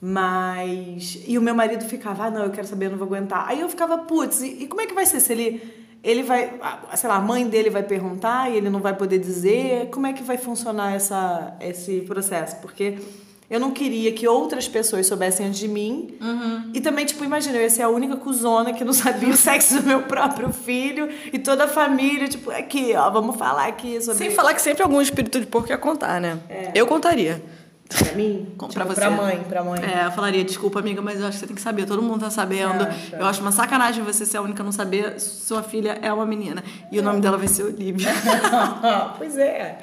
Mas. 0.00 1.22
E 1.26 1.36
o 1.36 1.42
meu 1.42 1.54
marido 1.54 1.84
ficava, 1.84 2.26
ah, 2.26 2.30
não, 2.30 2.44
eu 2.44 2.50
quero 2.50 2.66
saber, 2.66 2.86
eu 2.86 2.90
não 2.90 2.98
vou 2.98 3.06
aguentar. 3.06 3.48
Aí 3.48 3.60
eu 3.60 3.68
ficava, 3.68 3.98
putz, 3.98 4.42
e, 4.42 4.62
e 4.62 4.66
como 4.66 4.80
é 4.80 4.86
que 4.86 4.94
vai 4.94 5.06
ser 5.06 5.20
se 5.20 5.32
ele 5.32 5.78
ele 6.02 6.22
vai, 6.22 6.54
sei 6.94 7.08
lá, 7.08 7.16
a 7.16 7.20
mãe 7.20 7.48
dele 7.48 7.70
vai 7.70 7.82
perguntar 7.82 8.50
e 8.50 8.56
ele 8.56 8.70
não 8.70 8.80
vai 8.80 8.94
poder 8.94 9.18
dizer. 9.18 9.88
Como 9.90 10.06
é 10.06 10.12
que 10.12 10.22
vai 10.22 10.38
funcionar 10.38 10.94
essa, 10.94 11.56
esse 11.60 12.02
processo? 12.02 12.56
Porque 12.60 12.98
eu 13.50 13.58
não 13.58 13.70
queria 13.70 14.12
que 14.12 14.28
outras 14.28 14.68
pessoas 14.68 15.06
soubessem 15.06 15.46
antes 15.46 15.58
de 15.58 15.66
mim. 15.66 16.16
Uhum. 16.20 16.70
E 16.72 16.80
também, 16.80 17.04
tipo, 17.04 17.24
imagina, 17.24 17.56
eu 17.56 17.62
ia 17.62 17.70
ser 17.70 17.82
a 17.82 17.88
única 17.88 18.16
cuzona 18.16 18.72
que 18.72 18.84
não 18.84 18.92
sabia 18.92 19.30
o 19.30 19.36
sexo 19.36 19.80
do 19.80 19.86
meu 19.88 20.02
próprio 20.02 20.52
filho 20.52 21.08
e 21.32 21.38
toda 21.38 21.64
a 21.64 21.68
família, 21.68 22.28
tipo, 22.28 22.50
aqui, 22.50 22.94
ó, 22.94 23.10
vamos 23.10 23.36
falar 23.36 23.66
aqui 23.66 24.00
sobre. 24.00 24.18
Sem 24.18 24.30
falar 24.30 24.54
que 24.54 24.62
sempre 24.62 24.82
algum 24.82 25.00
espírito 25.00 25.40
de 25.40 25.46
porco 25.46 25.70
ia 25.70 25.78
contar, 25.78 26.20
né? 26.20 26.38
É. 26.48 26.72
Eu 26.74 26.86
contaria. 26.86 27.42
Pra 27.88 28.12
mim? 28.12 28.52
Como 28.58 28.70
tipo, 28.70 28.84
pra 28.84 28.84
você. 28.84 29.00
Pra 29.00 29.10
mãe, 29.10 29.44
pra 29.48 29.64
mãe. 29.64 29.80
É, 29.82 30.06
eu 30.06 30.10
falaria, 30.12 30.44
desculpa, 30.44 30.78
amiga, 30.78 31.00
mas 31.00 31.20
eu 31.20 31.26
acho 31.26 31.36
que 31.36 31.40
você 31.40 31.46
tem 31.46 31.56
que 31.56 31.62
saber. 31.62 31.86
Todo 31.86 32.02
mundo 32.02 32.20
tá 32.20 32.30
sabendo. 32.30 32.84
É, 32.84 33.18
eu 33.18 33.24
acho 33.24 33.40
uma 33.40 33.50
sacanagem 33.50 34.04
você 34.04 34.26
ser 34.26 34.36
a 34.36 34.42
única 34.42 34.62
a 34.62 34.64
não 34.64 34.72
saber. 34.72 35.18
Sua 35.18 35.62
filha 35.62 35.98
é 36.02 36.12
uma 36.12 36.26
menina. 36.26 36.62
E 36.92 36.98
o 36.98 37.02
nome 37.02 37.20
dela 37.20 37.38
vai 37.38 37.48
ser 37.48 37.62
Olivia. 37.62 38.08
pois 39.16 39.38
é. 39.38 39.78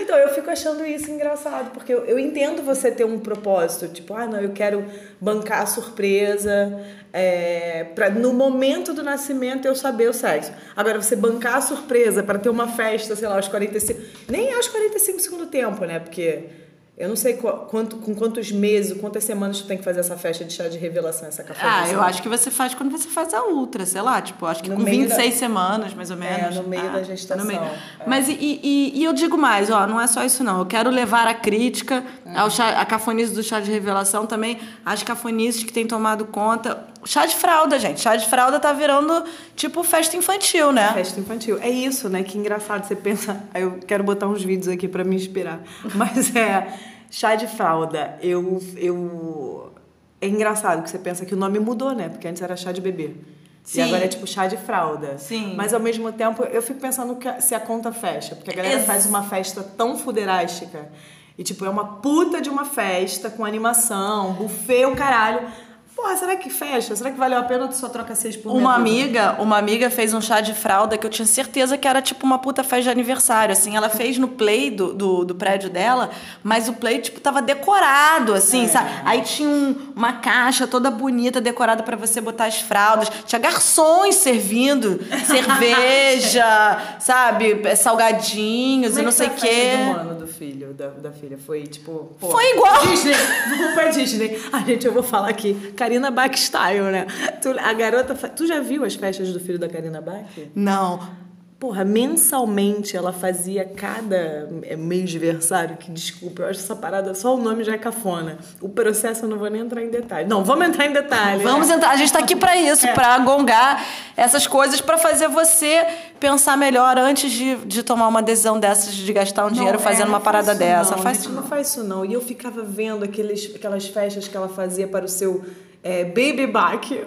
Então, 0.00 0.16
eu 0.16 0.30
fico 0.30 0.48
achando 0.48 0.86
isso 0.86 1.10
engraçado, 1.10 1.70
porque 1.72 1.92
eu, 1.92 2.06
eu 2.06 2.18
entendo 2.18 2.62
você 2.62 2.90
ter 2.90 3.04
um 3.04 3.18
propósito. 3.18 3.88
Tipo, 3.88 4.14
ah, 4.14 4.26
não, 4.26 4.40
eu 4.40 4.52
quero 4.52 4.82
bancar 5.20 5.62
a 5.62 5.66
surpresa. 5.66 6.80
É, 7.12 7.88
pra, 7.94 8.08
no 8.08 8.32
momento 8.32 8.94
do 8.94 9.02
nascimento 9.02 9.66
eu 9.66 9.74
saber 9.74 10.08
o 10.08 10.14
sexo. 10.14 10.50
Agora, 10.74 11.00
você 11.00 11.14
bancar 11.14 11.56
a 11.56 11.60
surpresa 11.60 12.22
para 12.22 12.38
ter 12.38 12.48
uma 12.48 12.68
festa, 12.68 13.14
sei 13.14 13.28
lá, 13.28 13.36
aos 13.36 13.48
45. 13.48 14.00
Nem 14.30 14.54
aos 14.54 14.66
45 14.66 15.20
segundo 15.20 15.46
tempo, 15.46 15.84
né? 15.84 15.98
Porque 16.00 16.63
eu 16.96 17.08
não 17.08 17.16
sei 17.16 17.34
quanto, 17.34 17.96
com 17.96 18.14
quantos 18.14 18.52
meses, 18.52 18.96
quantas 19.00 19.24
semanas 19.24 19.60
tu 19.60 19.66
tem 19.66 19.76
que 19.76 19.82
fazer 19.82 19.98
essa 19.98 20.16
festa 20.16 20.44
de 20.44 20.52
chá 20.52 20.68
de 20.68 20.78
revelação, 20.78 21.26
essa 21.26 21.42
café. 21.42 21.60
Ah, 21.64 21.88
eu 21.90 22.00
acho 22.00 22.22
que 22.22 22.28
você 22.28 22.52
faz 22.52 22.72
quando 22.72 22.92
você 22.92 23.08
faz 23.08 23.34
a 23.34 23.44
ultra, 23.46 23.84
sei 23.84 24.00
lá, 24.00 24.22
tipo, 24.22 24.46
acho 24.46 24.62
que 24.62 24.70
no 24.70 24.76
com 24.76 24.84
26 24.84 25.34
da... 25.34 25.36
semanas, 25.36 25.92
mais 25.92 26.12
ou 26.12 26.16
menos. 26.16 26.56
É, 26.56 26.60
no 26.60 26.68
meio 26.68 26.86
ah, 26.86 26.92
da 26.92 27.02
gestação. 27.02 27.44
Meio. 27.44 27.58
É. 27.58 27.78
Mas 28.06 28.28
e, 28.28 28.36
e, 28.40 28.92
e, 28.94 29.02
eu 29.02 29.12
digo 29.12 29.36
mais, 29.36 29.70
ó, 29.70 29.88
não 29.88 30.00
é 30.00 30.06
só 30.06 30.22
isso 30.22 30.44
não. 30.44 30.60
Eu 30.60 30.66
quero 30.66 30.88
levar 30.88 31.26
a 31.26 31.34
crítica 31.34 32.04
é. 32.34 32.38
ao 32.38 32.50
chá, 32.50 32.80
a 32.80 32.84
cafonice 32.84 33.32
do 33.32 33.42
chá 33.42 33.60
de 33.60 33.70
revelação 33.70 34.26
também, 34.26 34.58
as 34.84 35.02
cafonices 35.02 35.62
que 35.62 35.72
têm 35.72 35.86
tomado 35.86 36.24
conta. 36.26 36.86
Chá 37.04 37.26
de 37.26 37.34
fralda, 37.34 37.78
gente. 37.78 38.00
Chá 38.00 38.16
de 38.16 38.26
fralda 38.28 38.58
tá 38.58 38.72
virando 38.72 39.24
tipo 39.54 39.82
festa 39.84 40.16
infantil, 40.16 40.72
né? 40.72 40.92
Festa 40.94 41.20
infantil. 41.20 41.58
É 41.60 41.68
isso, 41.68 42.08
né? 42.08 42.22
Que 42.22 42.36
engraçado. 42.38 42.84
Você 42.86 42.96
pensa. 42.96 43.42
Eu 43.54 43.78
quero 43.86 44.02
botar 44.02 44.26
uns 44.26 44.42
vídeos 44.42 44.68
aqui 44.68 44.88
para 44.88 45.04
me 45.04 45.16
inspirar. 45.16 45.60
Mas 45.94 46.34
é. 46.34 46.66
Chá 47.10 47.36
de 47.36 47.46
fralda, 47.46 48.18
eu, 48.20 48.60
eu 48.76 49.72
é 50.20 50.26
engraçado 50.26 50.82
que 50.82 50.90
você 50.90 50.98
pensa 50.98 51.24
que 51.24 51.32
o 51.32 51.36
nome 51.36 51.60
mudou, 51.60 51.92
né? 51.94 52.08
Porque 52.08 52.26
antes 52.26 52.42
era 52.42 52.56
chá 52.56 52.72
de 52.72 52.80
bebê. 52.80 53.14
Sim. 53.62 53.78
E 53.78 53.82
agora 53.82 54.04
é 54.04 54.08
tipo 54.08 54.26
chá 54.26 54.46
de 54.46 54.56
fralda. 54.56 55.16
Sim. 55.18 55.54
Mas 55.56 55.72
ao 55.72 55.80
mesmo 55.80 56.10
tempo 56.10 56.42
eu 56.44 56.60
fico 56.60 56.80
pensando 56.80 57.14
que 57.16 57.40
se 57.40 57.54
a 57.54 57.60
conta 57.60 57.92
fecha. 57.92 58.34
Porque 58.34 58.50
a 58.50 58.54
galera 58.54 58.74
Ex- 58.76 58.86
faz 58.86 59.06
uma 59.06 59.22
festa 59.22 59.62
tão 59.62 59.96
fuderástica. 59.96 60.90
E 61.36 61.42
tipo, 61.42 61.64
é 61.64 61.68
uma 61.68 61.96
puta 61.96 62.40
de 62.40 62.48
uma 62.48 62.64
festa 62.64 63.28
com 63.28 63.44
animação, 63.44 64.34
buffet, 64.34 64.86
o 64.86 64.94
caralho. 64.94 65.48
Porra, 65.96 66.16
será 66.16 66.34
que 66.36 66.50
fecha? 66.50 66.94
Será 66.96 67.10
que 67.10 67.16
valeu 67.18 67.38
a 67.38 67.42
pena 67.44 67.62
ou 67.62 67.68
tu 67.68 67.76
só 67.76 67.88
troca 67.88 68.14
seis 68.16 68.36
por 68.36 68.50
Uma 68.54 68.74
amiga, 68.74 69.36
uma 69.38 69.56
amiga 69.56 69.88
fez 69.88 70.12
um 70.12 70.20
chá 70.20 70.40
de 70.40 70.52
fralda 70.52 70.98
que 70.98 71.06
eu 71.06 71.10
tinha 71.10 71.24
certeza 71.24 71.78
que 71.78 71.86
era 71.86 72.02
tipo 72.02 72.26
uma 72.26 72.38
puta 72.38 72.64
festa 72.64 72.82
de 72.82 72.90
aniversário, 72.90 73.52
assim. 73.52 73.76
Ela 73.76 73.88
fez 73.88 74.18
no 74.18 74.26
play 74.28 74.70
do, 74.70 74.92
do, 74.92 75.24
do 75.24 75.34
prédio 75.36 75.70
dela, 75.70 76.10
mas 76.42 76.68
o 76.68 76.72
play, 76.72 77.00
tipo, 77.00 77.20
tava 77.20 77.40
decorado, 77.40 78.34
assim, 78.34 78.66
sabe? 78.66 78.90
Aí 79.04 79.22
tinha 79.22 79.48
um- 79.48 79.92
uma 79.94 80.14
caixa 80.14 80.66
toda 80.66 80.90
bonita, 80.90 81.40
decorada 81.40 81.82
pra 81.84 81.96
você 81.96 82.20
botar 82.20 82.46
as 82.46 82.60
fraldas. 82.60 83.08
Tinha 83.24 83.38
garçons 83.38 84.16
servindo 84.16 85.00
cerveja, 85.24 86.96
sabe? 86.98 87.76
Salgadinhos 87.76 88.90
Como 88.90 88.98
e 89.00 89.02
é 89.02 89.04
não 89.04 89.12
sei 89.12 89.28
o 89.28 89.30
a 89.30 89.34
quê. 89.34 89.76
do 89.92 90.00
ano 90.00 90.14
do 90.20 90.26
filho, 90.26 90.74
da, 90.74 90.88
da 90.88 91.12
filha? 91.12 91.38
Foi 91.38 91.62
tipo. 91.62 92.10
pô, 92.20 92.30
Foi 92.30 92.50
igual. 92.52 92.84
Disney. 92.86 93.14
Vamos 93.48 93.74
pra 93.74 93.88
Disney. 93.90 94.42
Ah, 94.52 94.58
gente, 94.60 94.84
eu 94.86 94.92
vou 94.92 95.02
falar 95.02 95.28
aqui. 95.28 95.54
Karina 95.84 96.10
Bach 96.10 96.34
style, 96.34 96.90
né? 96.90 97.06
Tu, 97.42 97.50
a 97.58 97.72
garota. 97.74 98.14
Tu 98.14 98.46
já 98.46 98.58
viu 98.60 98.86
as 98.86 98.94
festas 98.94 99.34
do 99.34 99.38
filho 99.38 99.58
da 99.58 99.68
Karina 99.68 100.00
Bach? 100.00 100.24
Não. 100.54 101.24
Porra, 101.60 101.84
mensalmente 101.84 102.96
ela 102.96 103.12
fazia 103.12 103.64
cada 103.64 104.50
é, 104.64 104.76
mês 104.76 105.08
de 105.08 105.16
aniversário, 105.16 105.76
que 105.76 105.90
desculpa, 105.90 106.42
eu 106.42 106.48
acho 106.48 106.60
essa 106.60 106.76
parada, 106.76 107.14
só 107.14 107.34
o 107.34 107.40
nome 107.40 107.64
já 107.64 107.74
é 107.74 107.78
cafona. 107.78 108.38
O 108.60 108.68
processo 108.68 109.24
eu 109.24 109.28
não 109.28 109.38
vou 109.38 109.48
nem 109.48 109.62
entrar 109.62 109.82
em 109.82 109.88
detalhe. 109.88 110.28
Não, 110.28 110.44
vamos 110.44 110.66
entrar 110.66 110.86
em 110.86 110.92
detalhe. 110.92 111.42
Vamos 111.42 111.68
né? 111.68 111.76
entrar. 111.76 111.90
A 111.90 111.96
gente 111.96 112.12
tá 112.12 112.18
aqui 112.18 112.36
pra 112.36 112.56
isso, 112.56 112.86
pra 112.88 113.18
gongar 113.18 113.82
essas 114.16 114.46
coisas, 114.46 114.80
pra 114.80 114.98
fazer 114.98 115.28
você 115.28 115.86
pensar 116.18 116.56
melhor 116.56 116.98
antes 116.98 117.30
de, 117.30 117.56
de 117.56 117.82
tomar 117.82 118.08
uma 118.08 118.22
decisão 118.22 118.58
dessas, 118.58 118.92
de 118.92 119.12
gastar 119.12 119.46
um 119.46 119.50
dinheiro 119.50 119.78
Não, 119.78 119.84
fazendo 119.84 120.06
é, 120.06 120.08
uma 120.08 120.20
parada 120.20 120.54
dessa. 120.54 120.96
Não, 120.96 121.02
Faz 121.02 121.16
gente, 121.16 121.26
isso 121.26 121.34
não 121.34 121.42
não. 121.42 121.48
faz 121.48 121.68
isso 121.68 121.84
não. 121.84 122.04
E 122.04 122.12
eu 122.12 122.20
ficava 122.20 122.62
vendo 122.62 123.04
aqueles, 123.04 123.52
aquelas 123.54 123.86
festas 123.86 124.28
que 124.28 124.36
ela 124.36 124.48
fazia 124.48 124.88
para 124.88 125.04
o 125.04 125.08
seu 125.08 125.42
é, 125.84 126.02
baby 126.04 126.46
back. 126.46 126.92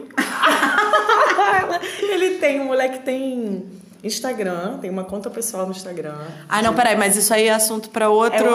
Ele 1.99 2.35
tem, 2.37 2.59
o 2.61 2.65
moleque 2.65 2.99
tem 2.99 3.65
Instagram, 4.03 4.77
tem 4.77 4.91
uma 4.91 5.03
conta 5.03 5.29
pessoal 5.31 5.65
no 5.65 5.71
Instagram. 5.71 6.15
Ah, 6.47 6.61
não, 6.61 6.75
peraí, 6.75 6.95
mas 6.95 7.15
isso 7.15 7.33
aí 7.33 7.47
é 7.47 7.53
assunto 7.53 7.89
pra 7.89 8.09
outro. 8.09 8.45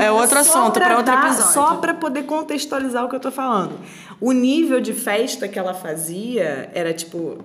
É 0.00 0.10
outro 0.12 0.38
assunto, 0.38 0.74
pra 0.74 0.86
pra 0.86 0.96
outro 0.98 1.12
episódio. 1.12 1.52
Só 1.52 1.74
pra 1.76 1.92
poder 1.92 2.22
contextualizar 2.22 3.04
o 3.04 3.08
que 3.08 3.16
eu 3.16 3.20
tô 3.20 3.32
falando. 3.32 3.78
O 4.20 4.30
nível 4.30 4.80
de 4.80 4.92
festa 4.92 5.48
que 5.48 5.58
ela 5.58 5.74
fazia 5.74 6.70
era 6.72 6.94
tipo. 6.94 7.38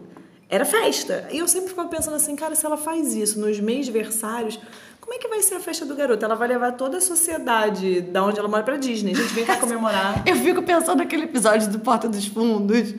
Era 0.49 0.65
festa. 0.65 1.27
E 1.31 1.37
eu 1.37 1.47
sempre 1.47 1.69
ficava 1.69 1.87
pensando 1.87 2.15
assim, 2.15 2.35
cara, 2.35 2.55
se 2.55 2.65
ela 2.65 2.75
faz 2.77 3.13
isso 3.13 3.39
nos 3.39 3.59
mês-versários, 3.59 4.59
como 4.99 5.13
é 5.13 5.17
que 5.19 5.27
vai 5.27 5.41
ser 5.43 5.55
a 5.55 5.59
festa 5.59 5.85
do 5.85 5.95
garoto? 5.95 6.25
Ela 6.25 6.35
vai 6.35 6.47
levar 6.47 6.71
toda 6.73 6.97
a 6.97 7.01
sociedade 7.01 8.01
da 8.01 8.23
onde 8.23 8.39
ela 8.39 8.47
mora 8.47 8.63
pra 8.63 8.75
Disney. 8.77 9.11
A 9.11 9.15
gente 9.15 9.33
vem 9.33 9.45
cá 9.45 9.57
comemorar. 9.61 10.23
Eu 10.25 10.35
fico 10.37 10.61
pensando 10.63 10.97
naquele 10.97 11.23
episódio 11.25 11.69
do 11.69 11.79
Porta 11.79 12.07
dos 12.09 12.25
Fundos. 12.27 12.93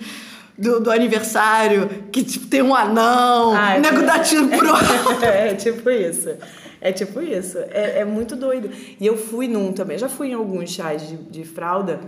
Do, 0.58 0.78
do 0.78 0.90
aniversário, 0.90 1.88
que 2.12 2.22
tipo, 2.22 2.46
tem 2.46 2.60
um 2.60 2.74
anão, 2.74 3.54
Ah, 3.56 3.76
é 3.76 3.78
o 3.78 3.80
nego 3.80 3.94
tipo- 3.96 4.06
dá 4.06 4.18
tiro 4.18 4.46
pro 4.48 4.68
alto. 4.76 5.24
é 5.24 5.54
tipo 5.54 5.88
isso. 5.88 6.28
É 6.82 6.92
tipo 6.92 7.22
isso. 7.22 7.56
É, 7.70 8.00
é 8.00 8.04
muito 8.04 8.36
doido. 8.36 8.68
E 9.00 9.06
eu 9.06 9.16
fui 9.16 9.48
num 9.48 9.72
também, 9.72 9.96
já 9.96 10.06
fui 10.06 10.28
em 10.28 10.34
alguns 10.34 10.70
chás 10.70 11.08
de, 11.08 11.16
de 11.16 11.44
fralda 11.44 12.00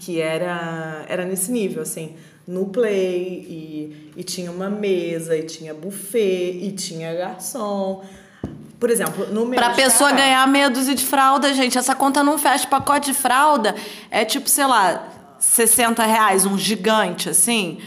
que 0.00 0.18
era, 0.18 1.04
era 1.08 1.26
nesse 1.26 1.52
nível, 1.52 1.82
assim, 1.82 2.14
no 2.48 2.64
play, 2.64 3.46
e, 3.46 4.12
e 4.16 4.24
tinha 4.24 4.50
uma 4.50 4.70
mesa, 4.70 5.36
e 5.36 5.42
tinha 5.42 5.74
buffet, 5.74 6.58
e 6.62 6.72
tinha 6.72 7.14
garçom. 7.14 8.02
Por 8.80 8.88
exemplo, 8.88 9.26
no 9.26 9.44
meu 9.44 9.58
Pra 9.58 9.74
pessoa 9.74 10.12
ganhar 10.12 10.48
meia 10.48 10.70
dúzia 10.70 10.94
de 10.94 11.04
fralda, 11.04 11.52
gente, 11.52 11.76
essa 11.76 11.94
conta 11.94 12.24
não 12.24 12.38
fecha. 12.38 12.66
Pacote 12.66 13.12
de 13.12 13.18
fralda 13.18 13.74
é 14.10 14.24
tipo, 14.24 14.48
sei 14.48 14.66
lá, 14.66 15.36
60 15.38 16.02
reais, 16.04 16.46
um 16.46 16.56
gigante, 16.56 17.28
assim. 17.28 17.78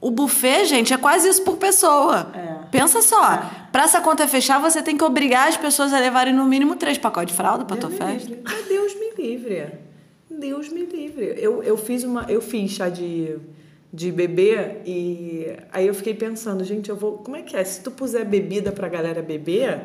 O 0.00 0.10
buffet, 0.10 0.64
gente, 0.64 0.94
é 0.94 0.96
quase 0.96 1.28
isso 1.28 1.42
por 1.42 1.58
pessoa. 1.58 2.30
É. 2.34 2.56
Pensa 2.70 3.02
só. 3.02 3.42
Pra 3.70 3.82
essa 3.82 4.00
conta 4.00 4.26
fechar, 4.26 4.58
você 4.58 4.80
tem 4.80 4.96
que 4.96 5.04
obrigar 5.04 5.48
as 5.48 5.58
pessoas 5.58 5.92
a 5.92 5.98
levarem 5.98 6.32
no 6.32 6.46
mínimo 6.46 6.74
três 6.76 6.96
pacotes 6.96 7.32
de 7.32 7.36
fralda 7.36 7.66
pra 7.66 7.76
tua 7.76 7.90
Deus 7.90 8.00
me 8.00 8.06
festa. 8.06 8.30
livre. 8.30 8.64
Deus 8.68 8.94
me 8.94 9.22
livre. 9.22 9.66
Deus 10.30 10.68
me 10.70 10.86
livre. 10.86 11.34
Eu, 11.36 11.62
eu 11.62 11.76
fiz 11.76 12.02
uma. 12.02 12.24
Eu 12.28 12.40
fiz 12.40 12.70
chá 12.72 12.88
de, 12.88 13.36
de 13.92 14.10
bebê 14.12 14.78
e 14.84 15.46
aí 15.72 15.86
eu 15.86 15.94
fiquei 15.94 16.14
pensando, 16.14 16.64
gente, 16.64 16.90
eu 16.90 16.96
vou. 16.96 17.18
Como 17.18 17.36
é 17.36 17.42
que 17.42 17.56
é? 17.56 17.64
Se 17.64 17.80
tu 17.82 17.90
puser 17.90 18.24
bebida 18.26 18.72
pra 18.72 18.88
galera 18.88 19.22
beber, 19.22 19.80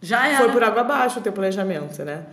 Já 0.00 0.26
era. 0.26 0.38
foi 0.38 0.52
por 0.52 0.62
água 0.64 0.80
abaixo 0.80 1.20
o 1.20 1.22
teu 1.22 1.32
planejamento, 1.32 2.02
né? 2.04 2.24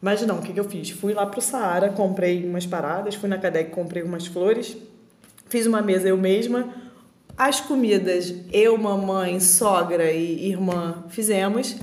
Mas 0.00 0.20
não, 0.22 0.38
o 0.38 0.42
que, 0.42 0.52
que 0.52 0.60
eu 0.60 0.64
fiz? 0.64 0.90
Fui 0.90 1.12
lá 1.14 1.26
pro 1.26 1.40
Saara, 1.40 1.88
comprei 1.88 2.44
umas 2.44 2.66
paradas, 2.66 3.14
fui 3.14 3.28
na 3.28 3.38
Cadec, 3.38 3.70
comprei 3.70 4.02
umas 4.02 4.26
flores, 4.26 4.76
fiz 5.48 5.66
uma 5.66 5.82
mesa 5.82 6.08
eu 6.08 6.16
mesma. 6.16 6.68
As 7.36 7.60
comidas, 7.60 8.34
eu, 8.52 8.76
mamãe, 8.78 9.40
sogra 9.40 10.10
e 10.10 10.48
irmã 10.48 11.04
fizemos. 11.08 11.76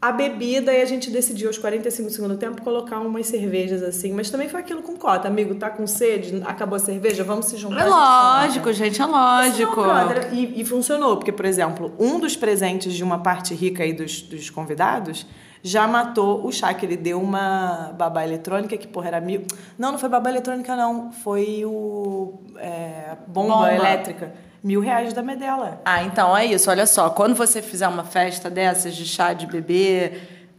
A 0.00 0.12
bebida, 0.12 0.72
e 0.72 0.82
a 0.82 0.84
gente 0.84 1.10
decidiu 1.10 1.48
aos 1.48 1.56
45 1.56 2.08
do 2.08 2.14
segundo 2.14 2.36
tempo 2.36 2.60
colocar 2.62 3.00
umas 3.00 3.26
cervejas 3.26 3.82
assim, 3.82 4.12
mas 4.12 4.28
também 4.28 4.48
foi 4.48 4.60
aquilo 4.60 4.82
com 4.82 4.94
cota. 4.94 5.26
Amigo, 5.26 5.54
tá 5.54 5.70
com 5.70 5.86
sede? 5.86 6.42
Acabou 6.44 6.76
a 6.76 6.78
cerveja? 6.78 7.24
Vamos 7.24 7.46
se 7.46 7.56
juntar. 7.56 7.80
É 7.80 7.88
lógico, 7.88 8.72
gente, 8.74 9.00
é 9.00 9.06
lógico. 9.06 9.80
Não, 9.80 10.06
brother, 10.06 10.34
e, 10.34 10.60
e 10.60 10.64
funcionou, 10.64 11.16
porque, 11.16 11.32
por 11.32 11.46
exemplo, 11.46 11.94
um 11.98 12.20
dos 12.20 12.36
presentes 12.36 12.92
de 12.92 13.02
uma 13.02 13.18
parte 13.22 13.54
rica 13.54 13.82
aí 13.82 13.94
dos, 13.94 14.20
dos 14.20 14.50
convidados 14.50 15.26
já 15.66 15.88
matou 15.88 16.46
o 16.46 16.52
chá, 16.52 16.72
que 16.72 16.86
ele 16.86 16.96
deu 16.96 17.20
uma 17.20 17.92
babá 17.98 18.24
eletrônica, 18.24 18.76
que, 18.76 18.86
porra, 18.86 19.08
era 19.08 19.20
mil. 19.20 19.42
Não, 19.76 19.90
não 19.90 19.98
foi 19.98 20.08
babá 20.08 20.30
eletrônica, 20.30 20.76
não. 20.76 21.10
Foi 21.10 21.64
o. 21.64 22.34
é, 22.58 23.16
bomba, 23.26 23.54
Bomba. 23.54 23.74
elétrica. 23.74 24.32
Mil 24.62 24.80
reais 24.80 25.12
da 25.12 25.22
Medela. 25.24 25.80
Ah, 25.84 26.04
então 26.04 26.36
é 26.36 26.46
isso. 26.46 26.70
Olha 26.70 26.86
só, 26.86 27.10
quando 27.10 27.34
você 27.34 27.60
fizer 27.60 27.88
uma 27.88 28.04
festa 28.04 28.48
dessas 28.48 28.94
de 28.94 29.04
chá 29.04 29.32
de 29.32 29.44
bebê 29.44 30.12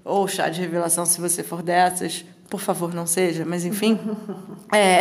ou 0.03 0.27
chá 0.27 0.49
de 0.49 0.59
revelação, 0.59 1.05
se 1.05 1.21
você 1.21 1.41
for 1.41 1.61
dessas, 1.61 2.25
por 2.49 2.59
favor, 2.59 2.93
não 2.93 3.07
seja, 3.07 3.45
mas 3.45 3.63
enfim, 3.63 3.97
é, 4.73 4.99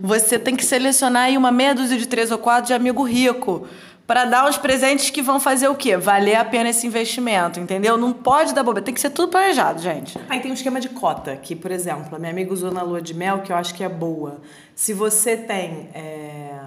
você 0.00 0.38
tem 0.38 0.56
que 0.56 0.64
selecionar 0.64 1.24
aí 1.24 1.36
uma 1.36 1.52
meia 1.52 1.74
dúzia 1.74 1.98
de 1.98 2.08
três 2.08 2.30
ou 2.30 2.38
quatro 2.38 2.68
de 2.68 2.72
amigo 2.72 3.02
rico 3.02 3.66
para 4.06 4.26
dar 4.26 4.46
uns 4.46 4.58
presentes 4.58 5.08
que 5.10 5.22
vão 5.22 5.40
fazer 5.40 5.68
o 5.68 5.74
quê? 5.74 5.96
Valer 5.96 6.36
a 6.36 6.44
pena 6.44 6.68
esse 6.68 6.86
investimento, 6.86 7.58
entendeu? 7.58 7.96
Não 7.96 8.12
pode 8.12 8.52
dar 8.52 8.62
bobeira, 8.62 8.84
tem 8.84 8.94
que 8.94 9.00
ser 9.00 9.10
tudo 9.10 9.28
planejado, 9.28 9.80
gente. 9.80 10.18
Aí 10.28 10.40
tem 10.40 10.50
um 10.50 10.54
esquema 10.54 10.78
de 10.78 10.90
cota, 10.90 11.36
que, 11.36 11.56
por 11.56 11.70
exemplo, 11.70 12.14
a 12.14 12.18
minha 12.18 12.30
amiga 12.30 12.52
usou 12.52 12.70
na 12.70 12.82
lua 12.82 13.00
de 13.00 13.14
mel, 13.14 13.40
que 13.40 13.50
eu 13.50 13.56
acho 13.56 13.74
que 13.74 13.82
é 13.82 13.88
boa. 13.88 14.40
Se 14.74 14.92
você 14.92 15.36
tem, 15.36 15.88
é, 15.94 16.58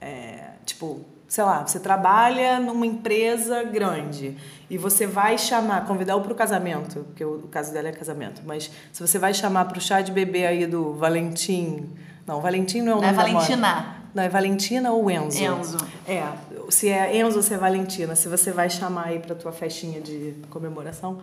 é, 0.00 0.38
tipo, 0.66 1.00
sei 1.26 1.44
lá, 1.44 1.66
você 1.66 1.80
trabalha 1.80 2.60
numa 2.60 2.84
empresa 2.84 3.62
grande 3.62 4.36
e 4.68 4.76
você 4.76 5.06
vai 5.06 5.38
chamar, 5.38 5.86
convidar-o 5.86 6.20
para 6.20 6.32
o 6.32 6.36
casamento, 6.36 7.04
porque 7.04 7.24
o, 7.24 7.36
o 7.36 7.48
caso 7.48 7.72
dela 7.72 7.88
é 7.88 7.92
casamento, 7.92 8.42
mas 8.44 8.70
se 8.92 9.00
você 9.00 9.18
vai 9.18 9.32
chamar 9.32 9.64
para 9.64 9.78
o 9.78 9.80
chá 9.80 10.02
de 10.02 10.12
bebê 10.12 10.46
aí 10.46 10.66
do 10.66 10.92
Valentim, 10.92 11.88
não, 12.26 12.40
Valentim 12.40 12.82
não 12.82 12.92
é 12.92 12.96
o 12.96 13.00
Não 13.00 13.08
é 13.08 13.12
nome 13.12 13.16
da 13.16 13.32
moda. 13.32 13.44
Valentina. 13.46 13.96
Não, 14.16 14.22
é 14.22 14.30
Valentina 14.30 14.90
ou 14.92 15.10
Enzo? 15.10 15.44
Enzo. 15.44 15.76
É, 16.08 16.22
se 16.70 16.88
é 16.88 17.18
Enzo 17.18 17.36
ou 17.36 17.42
se 17.42 17.52
é 17.52 17.58
Valentina, 17.58 18.16
se 18.16 18.28
você 18.28 18.50
vai 18.50 18.70
chamar 18.70 19.08
aí 19.08 19.18
pra 19.18 19.34
tua 19.34 19.52
festinha 19.52 20.00
de 20.00 20.34
comemoração, 20.48 21.18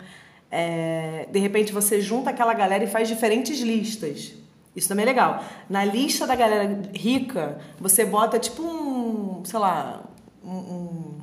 é, 0.48 1.26
de 1.28 1.40
repente 1.40 1.72
você 1.72 2.00
junta 2.00 2.30
aquela 2.30 2.54
galera 2.54 2.84
e 2.84 2.86
faz 2.86 3.08
diferentes 3.08 3.58
listas. 3.60 4.32
Isso 4.76 4.86
também 4.88 5.02
é 5.02 5.06
legal. 5.06 5.42
Na 5.68 5.84
lista 5.84 6.24
da 6.24 6.36
galera 6.36 6.82
rica, 6.94 7.58
você 7.80 8.04
bota 8.04 8.38
tipo 8.38 8.62
um, 8.62 9.42
sei 9.44 9.58
lá, 9.58 10.00
um, 10.44 10.50
um- 10.52 11.14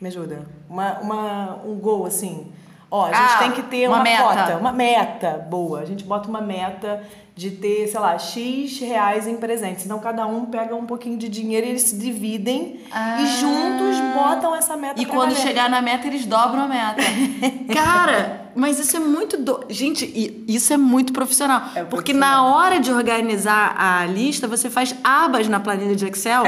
me 0.00 0.08
ajuda, 0.08 0.44
uma, 0.68 0.98
uma, 0.98 1.60
um 1.64 1.76
gol 1.76 2.06
assim. 2.06 2.50
Ó, 2.90 3.04
a 3.06 3.12
gente 3.12 3.34
Ah, 3.34 3.38
tem 3.38 3.52
que 3.52 3.62
ter 3.62 3.86
uma 3.86 3.98
uma, 3.98 4.02
meta. 4.02 4.22
cota, 4.24 4.56
uma 4.56 4.72
meta 4.72 5.30
boa. 5.48 5.78
A 5.80 5.84
gente 5.84 6.02
bota 6.04 6.28
uma 6.28 6.40
meta 6.40 7.02
de 7.36 7.50
ter, 7.50 7.88
sei 7.88 7.98
lá, 7.98 8.16
X 8.16 8.78
reais 8.78 9.26
em 9.26 9.36
presentes. 9.36 9.84
Então 9.84 9.98
cada 9.98 10.24
um 10.24 10.46
pega 10.46 10.74
um 10.76 10.86
pouquinho 10.86 11.16
de 11.18 11.28
dinheiro 11.28 11.66
e 11.66 11.70
eles 11.70 11.82
se 11.82 11.96
dividem 11.98 12.80
e 13.20 13.26
juntos 13.26 13.98
botam 14.14 14.54
essa 14.54 14.76
meta 14.76 14.94
Ah. 14.98 15.02
E 15.02 15.06
quando 15.06 15.30
galera. 15.30 15.40
chegar 15.48 15.68
na 15.68 15.82
meta, 15.82 16.06
eles 16.06 16.24
dobram 16.26 16.62
a 16.62 16.68
meta. 16.68 17.02
Cara, 17.74 18.50
mas 18.54 18.78
isso 18.78 18.96
é 18.96 19.00
muito. 19.00 19.36
Do... 19.36 19.64
Gente, 19.68 20.44
isso 20.46 20.72
é 20.72 20.76
muito 20.76 21.12
profissional. 21.12 21.62
É 21.74 21.82
porque 21.82 22.12
profissional. 22.12 22.50
na 22.50 22.56
hora 22.56 22.78
de 22.78 22.92
organizar 22.92 23.74
a 23.76 24.06
lista, 24.06 24.46
você 24.46 24.70
faz 24.70 24.94
abas 25.02 25.48
na 25.48 25.58
planilha 25.58 25.96
de 25.96 26.06
Excel. 26.06 26.44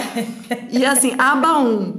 e 0.71 0.87
assim, 0.87 1.17
aba 1.19 1.59
1, 1.59 1.97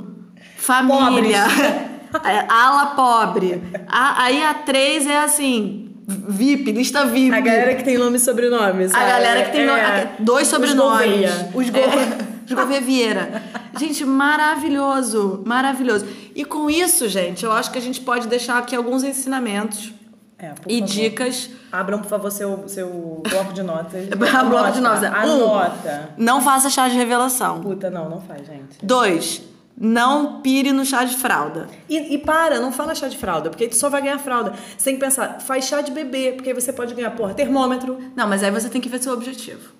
família. 0.56 1.44
é, 2.24 2.46
ala 2.50 2.86
pobre. 2.96 3.62
A- 3.88 4.24
aí 4.24 4.42
a 4.42 4.54
3 4.54 5.08
é 5.08 5.20
assim. 5.20 5.87
VIP, 6.08 6.72
lista 6.72 7.06
VIP. 7.06 7.36
A 7.36 7.42
galera 7.42 7.76
que 7.76 7.84
tem 7.84 7.98
nome 7.98 8.16
e 8.16 8.20
sobrenome, 8.20 8.86
A 8.86 8.90
sabe? 8.90 9.06
galera 9.12 9.44
que 9.46 9.52
tem 9.52 9.62
É. 9.68 10.16
dois 10.20 10.44
Os 10.44 10.48
sobrenomes. 10.48 11.06
Gouveia. 11.10 11.50
Os 11.54 11.70
Gouveia. 11.70 11.86
É, 11.86 12.46
Os 12.48 12.54
Gouveia 12.54 12.82
Vieira. 12.82 13.44
Gente, 13.78 14.06
maravilhoso, 14.06 15.44
maravilhoso. 15.46 16.06
E 16.34 16.46
com 16.46 16.70
isso, 16.70 17.08
gente, 17.10 17.44
eu 17.44 17.52
acho 17.52 17.70
que 17.72 17.78
a 17.78 17.82
gente 17.82 18.00
pode 18.02 18.28
deixar 18.28 18.58
aqui 18.58 18.74
alguns 18.76 19.04
ensinamentos 19.04 19.92
É, 20.40 20.54
e 20.68 20.80
favor. 20.80 20.88
dicas. 20.94 21.50
Abram, 21.72 22.00
por 22.00 22.08
favor, 22.10 22.32
seu, 22.32 22.64
seu 22.68 23.22
bloco 23.30 23.52
de 23.54 23.62
notas. 23.64 24.08
Bloco 24.48 24.72
de 24.72 24.80
notas. 24.80 25.04
Um. 25.12 25.14
Anota. 25.14 26.10
Não 26.18 26.42
faça 26.42 26.70
chá 26.70 26.88
de 26.88 26.96
revelação. 26.96 27.60
Puta, 27.62 27.90
não, 27.90 28.10
não 28.10 28.22
faz, 28.22 28.48
gente. 28.48 28.78
Dois, 28.82 29.42
não 29.80 30.42
pire 30.42 30.72
no 30.72 30.84
chá 30.84 31.04
de 31.04 31.16
fralda. 31.16 31.68
E, 31.88 32.16
e 32.16 32.18
para, 32.18 32.60
não 32.60 32.72
fala 32.72 32.96
chá 32.96 33.08
de 33.08 33.18
fralda, 33.18 33.50
porque 33.50 33.66
aí 33.66 33.70
tu 33.70 33.76
só 33.76 33.90
vai 33.90 34.02
ganhar 34.02 34.18
fralda. 34.20 34.54
Você 34.78 34.86
tem 34.86 34.96
que 34.96 35.00
pensar, 35.00 35.40
faz 35.40 35.66
chá 35.66 35.82
de 35.82 35.92
bebê, 35.92 36.32
porque 36.34 36.50
aí 36.50 36.56
você 36.56 36.74
pode 36.74 36.94
ganhar, 36.96 37.12
porra, 37.12 37.34
termômetro. 37.34 37.98
Não, 38.16 38.28
mas 38.28 38.44
aí 38.44 38.50
você 38.52 38.70
tem 38.70 38.82
que 38.82 38.90
ver 38.90 39.02
seu 39.02 39.14
objetivo. 39.14 39.78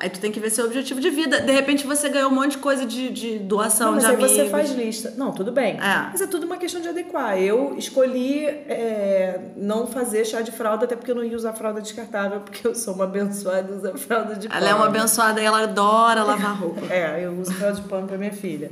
Aí 0.00 0.10
tu 0.10 0.20
tem 0.20 0.30
que 0.30 0.38
ver 0.38 0.50
seu 0.50 0.66
objetivo 0.66 1.00
de 1.00 1.08
vida. 1.08 1.40
De 1.40 1.50
repente 1.50 1.86
você 1.86 2.08
ganhou 2.08 2.30
um 2.30 2.34
monte 2.34 2.52
de 2.52 2.58
coisa 2.58 2.84
de, 2.84 3.08
de 3.10 3.38
doação, 3.38 3.86
Não, 3.86 3.94
mas 3.94 4.04
de 4.04 4.10
aí 4.10 4.14
amigos. 4.16 4.32
você 4.32 4.48
faz 4.48 4.70
lista. 4.72 5.14
Não, 5.16 5.32
tudo 5.32 5.50
bem. 5.50 5.76
É. 5.76 6.08
Mas 6.10 6.20
é 6.20 6.26
tudo 6.26 6.44
uma 6.46 6.56
questão 6.58 6.80
de 6.80 6.88
adequar. 6.88 7.38
Eu 7.38 7.74
escolhi 7.76 8.44
é, 8.44 9.40
não 9.56 9.86
fazer 9.86 10.24
chá 10.24 10.40
de 10.42 10.52
fralda, 10.52 10.84
até 10.84 10.94
porque 10.94 11.10
eu 11.10 11.14
não 11.14 11.24
ia 11.24 11.34
usar 11.36 11.52
fralda 11.54 11.80
descartável, 11.80 12.40
porque 12.40 12.66
eu 12.66 12.74
sou 12.74 12.94
uma 12.94 13.04
abençoada 13.04 13.72
uso 13.72 13.96
fralda 13.98 14.34
de 14.34 14.46
Ela 14.48 14.68
é 14.68 14.74
uma 14.74 14.86
pano. 14.86 14.98
abençoada 14.98 15.40
e 15.40 15.44
ela 15.44 15.62
adora 15.62 16.22
lavar 16.22 16.56
roupa. 16.60 16.86
É, 16.92 17.24
eu 17.24 17.32
uso 17.32 17.52
fralda 17.54 17.80
de 17.80 17.88
pano 17.88 18.06
pra 18.06 18.18
minha 18.18 18.32
filha. 18.32 18.70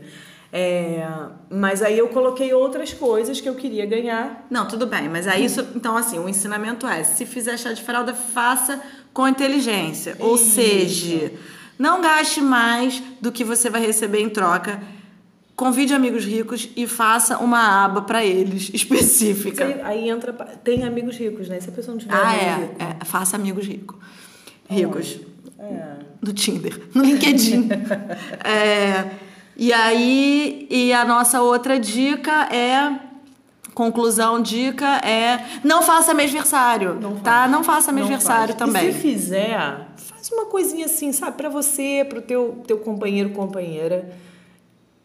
É, 0.58 1.06
mas 1.50 1.82
aí 1.82 1.98
eu 1.98 2.08
coloquei 2.08 2.54
outras 2.54 2.90
coisas 2.94 3.40
que 3.42 3.48
eu 3.48 3.54
queria 3.54 3.84
ganhar. 3.84 4.46
Não, 4.50 4.66
tudo 4.66 4.86
bem, 4.86 5.06
mas 5.06 5.26
aí 5.28 5.44
isso. 5.44 5.66
Então, 5.74 5.96
assim, 5.98 6.18
o 6.18 6.26
ensinamento 6.28 6.86
é: 6.86 7.04
se 7.04 7.26
fizer 7.26 7.58
chá 7.58 7.74
de 7.74 7.82
fralda, 7.82 8.14
faça 8.14 8.80
com 9.12 9.28
inteligência. 9.28 10.16
Ou 10.18 10.34
Isso. 10.36 10.52
seja, 10.52 11.32
não 11.78 12.00
gaste 12.00 12.40
mais 12.40 13.02
do 13.20 13.30
que 13.30 13.44
você 13.44 13.68
vai 13.68 13.84
receber 13.84 14.20
em 14.20 14.30
troca. 14.30 14.80
Convide 15.54 15.92
amigos 15.94 16.24
ricos 16.24 16.68
e 16.76 16.86
faça 16.86 17.36
uma 17.38 17.84
aba 17.84 18.02
pra 18.02 18.24
eles 18.24 18.70
específica. 18.74 19.64
Aí, 19.64 19.80
aí 19.82 20.08
entra. 20.08 20.32
Tem 20.32 20.84
amigos 20.84 21.16
ricos, 21.18 21.48
né? 21.50 21.60
Se 21.60 21.68
a 21.68 21.72
pessoa 21.72 21.92
não 21.94 22.00
tiver 22.00 22.14
Ah, 22.14 22.34
é, 22.34 22.54
rico. 22.54 22.74
é. 22.78 23.04
Faça 23.04 23.36
amigos 23.36 23.66
ricos. 23.66 23.96
Ricos. 24.70 25.18
É. 25.58 25.96
No 26.22 26.32
Tinder, 26.32 26.80
no 26.94 27.02
LinkedIn. 27.02 27.68
É, 28.44 29.25
e 29.56 29.72
aí, 29.72 30.66
e 30.70 30.92
a 30.92 31.04
nossa 31.04 31.40
outra 31.42 31.78
dica 31.78 32.48
é. 32.54 33.00
Conclusão, 33.74 34.40
dica 34.40 34.86
é. 34.98 35.44
Não 35.62 35.82
faça 35.82 36.14
mêsversário, 36.14 36.98
tá? 37.22 37.46
Não 37.46 37.62
faça 37.62 37.92
Não 37.92 37.98
mêsversário 38.00 38.54
faz. 38.54 38.58
também. 38.58 38.88
E 38.88 38.92
se 38.92 38.98
fizer, 39.00 39.86
faz 39.96 40.30
uma 40.32 40.46
coisinha 40.46 40.86
assim, 40.86 41.12
sabe? 41.12 41.36
Pra 41.36 41.48
você, 41.50 42.04
pro 42.08 42.22
teu, 42.22 42.62
teu 42.66 42.78
companheiro, 42.78 43.30
companheira. 43.30 44.10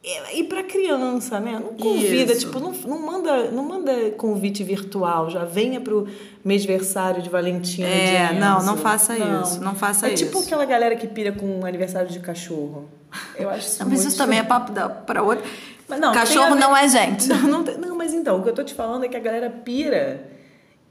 E, 0.04 0.40
e 0.40 0.44
pra 0.46 0.64
criança, 0.64 1.40
né? 1.40 1.60
Não 1.64 1.76
convida, 1.76 2.34
Isso. 2.34 2.48
tipo, 2.48 2.60
não, 2.60 2.72
não, 2.72 3.00
manda, 3.06 3.52
não 3.52 3.64
manda 3.64 4.10
convite 4.18 4.64
virtual. 4.64 5.30
Já 5.30 5.46
venha 5.46 5.80
pro 5.80 6.08
mêsversário 6.44 7.22
de 7.22 7.30
Valentina. 7.30 7.88
É, 7.88 8.34
de 8.34 8.40
não, 8.40 8.64
não 8.66 8.78
faça 8.78 9.16
isso, 9.16 9.62
não 9.62 9.76
faça 9.76 10.08
é 10.08 10.14
tipo 10.16 10.40
isso. 10.40 10.48
aquela 10.48 10.66
galera 10.66 10.96
que 10.96 11.06
pira 11.06 11.32
com 11.32 11.64
aniversário 11.66 12.10
de 12.10 12.20
cachorro. 12.20 12.90
Eu 13.38 13.50
acho 13.50 13.68
isso 13.68 13.84
Não, 13.84 13.90
Mas 13.90 14.04
isso 14.04 14.18
também 14.18 14.40
é 14.40 14.44
papo 14.44 14.72
da, 14.72 14.90
pra 14.90 15.22
outro. 15.22 15.46
Mas 15.88 16.00
não, 16.00 16.14
Cachorro 16.14 16.54
ver- 16.56 16.60
não 16.60 16.76
é 16.76 16.88
gente. 16.88 17.28
Não, 17.30 17.42
não, 17.42 17.64
não, 17.64 17.96
mas 17.98 18.14
então, 18.14 18.40
o 18.40 18.44
que 18.44 18.50
eu 18.50 18.54
tô 18.56 18.64
te 18.64 18.74
falando 18.74 19.04
é 19.04 19.10
que 19.10 19.18
a 19.18 19.20
galera 19.20 19.50
pira 19.50 20.26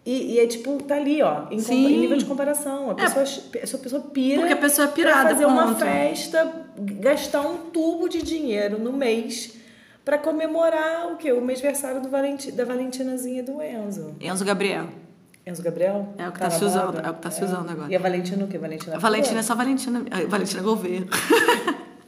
e, 0.04 0.34
e 0.34 0.40
é 0.40 0.46
tipo, 0.46 0.82
tá 0.82 0.96
ali, 0.96 1.22
ó, 1.22 1.44
em, 1.50 1.58
em 1.58 1.98
nível 2.00 2.16
de 2.16 2.24
comparação. 2.24 2.90
A 2.90 2.94
pessoa, 2.94 3.22
essa 3.60 3.78
pessoa 3.78 4.02
pira. 4.02 4.40
Porque 4.40 4.54
a 4.54 4.56
pessoa 4.56 4.88
é 4.88 4.90
pirada, 4.90 5.30
fazer 5.30 5.44
uma 5.44 5.74
festa, 5.74 6.50
gastar 6.78 7.42
um 7.42 7.70
tubo 7.70 8.08
de 8.08 8.22
dinheiro 8.22 8.78
no 8.78 8.92
mês 8.92 9.54
pra 10.04 10.16
comemorar 10.16 11.12
o 11.12 11.16
quê? 11.16 11.32
O 11.32 11.42
mêsversário 11.42 12.00
do 12.00 12.08
Valenti, 12.08 12.50
da 12.50 12.64
Valentinazinha 12.64 13.42
do 13.42 13.60
Enzo. 13.62 14.14
Enzo 14.20 14.44
Gabriel. 14.44 14.88
Enzo 15.46 15.62
Gabriel? 15.62 16.14
É 16.16 16.28
o 16.28 16.32
que 16.32 16.38
tá 16.38 16.46
na 16.46 16.50
se 16.50 16.64
usando, 16.64 16.98
é 16.98 17.10
o 17.10 17.14
que 17.14 17.20
tá 17.20 17.30
se 17.30 17.44
usando 17.44 17.70
agora. 17.70 17.90
E 17.92 17.96
a 17.96 17.98
Valentina 17.98 18.44
o 18.44 18.48
quê? 18.48 18.56
Valentina 18.56 18.96
A 18.96 18.98
Valentina 18.98 19.40
é 19.40 19.42
só 19.42 19.54
Valentina. 19.54 20.04
a 20.10 20.26
Valentina 20.28 20.62
Gouveia. 20.62 21.06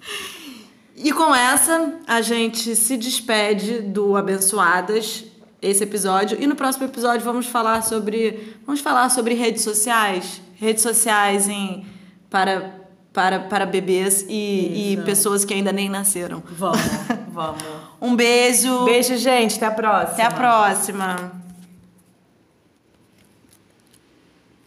e 0.96 1.12
com 1.12 1.34
essa, 1.34 1.94
a 2.06 2.22
gente 2.22 2.74
se 2.74 2.96
despede 2.96 3.82
do 3.82 4.16
Abençoadas, 4.16 5.24
esse 5.62 5.84
episódio. 5.84 6.36
E 6.40 6.46
no 6.46 6.56
próximo 6.56 6.84
episódio 6.84 7.24
vamos 7.24 7.46
falar 7.46 7.82
sobre. 7.82 8.56
Vamos 8.66 8.80
falar 8.80 9.08
sobre 9.10 9.34
redes 9.34 9.62
sociais. 9.62 10.42
Redes 10.56 10.82
sociais 10.82 11.48
em, 11.48 11.86
para, 12.28 12.74
para, 13.12 13.40
para 13.40 13.64
bebês 13.64 14.26
e, 14.28 14.92
e 14.92 15.02
pessoas 15.04 15.44
que 15.44 15.54
ainda 15.54 15.72
nem 15.72 15.88
nasceram. 15.88 16.42
Vamos, 16.58 16.80
vamos. 17.32 17.62
Um 18.00 18.14
beijo. 18.16 18.84
Beijo, 18.84 19.16
gente. 19.16 19.56
Até 19.56 19.66
a 19.66 19.70
próxima. 19.70 20.12
Até 20.12 20.22
a 20.24 20.30
próxima. 20.30 21.41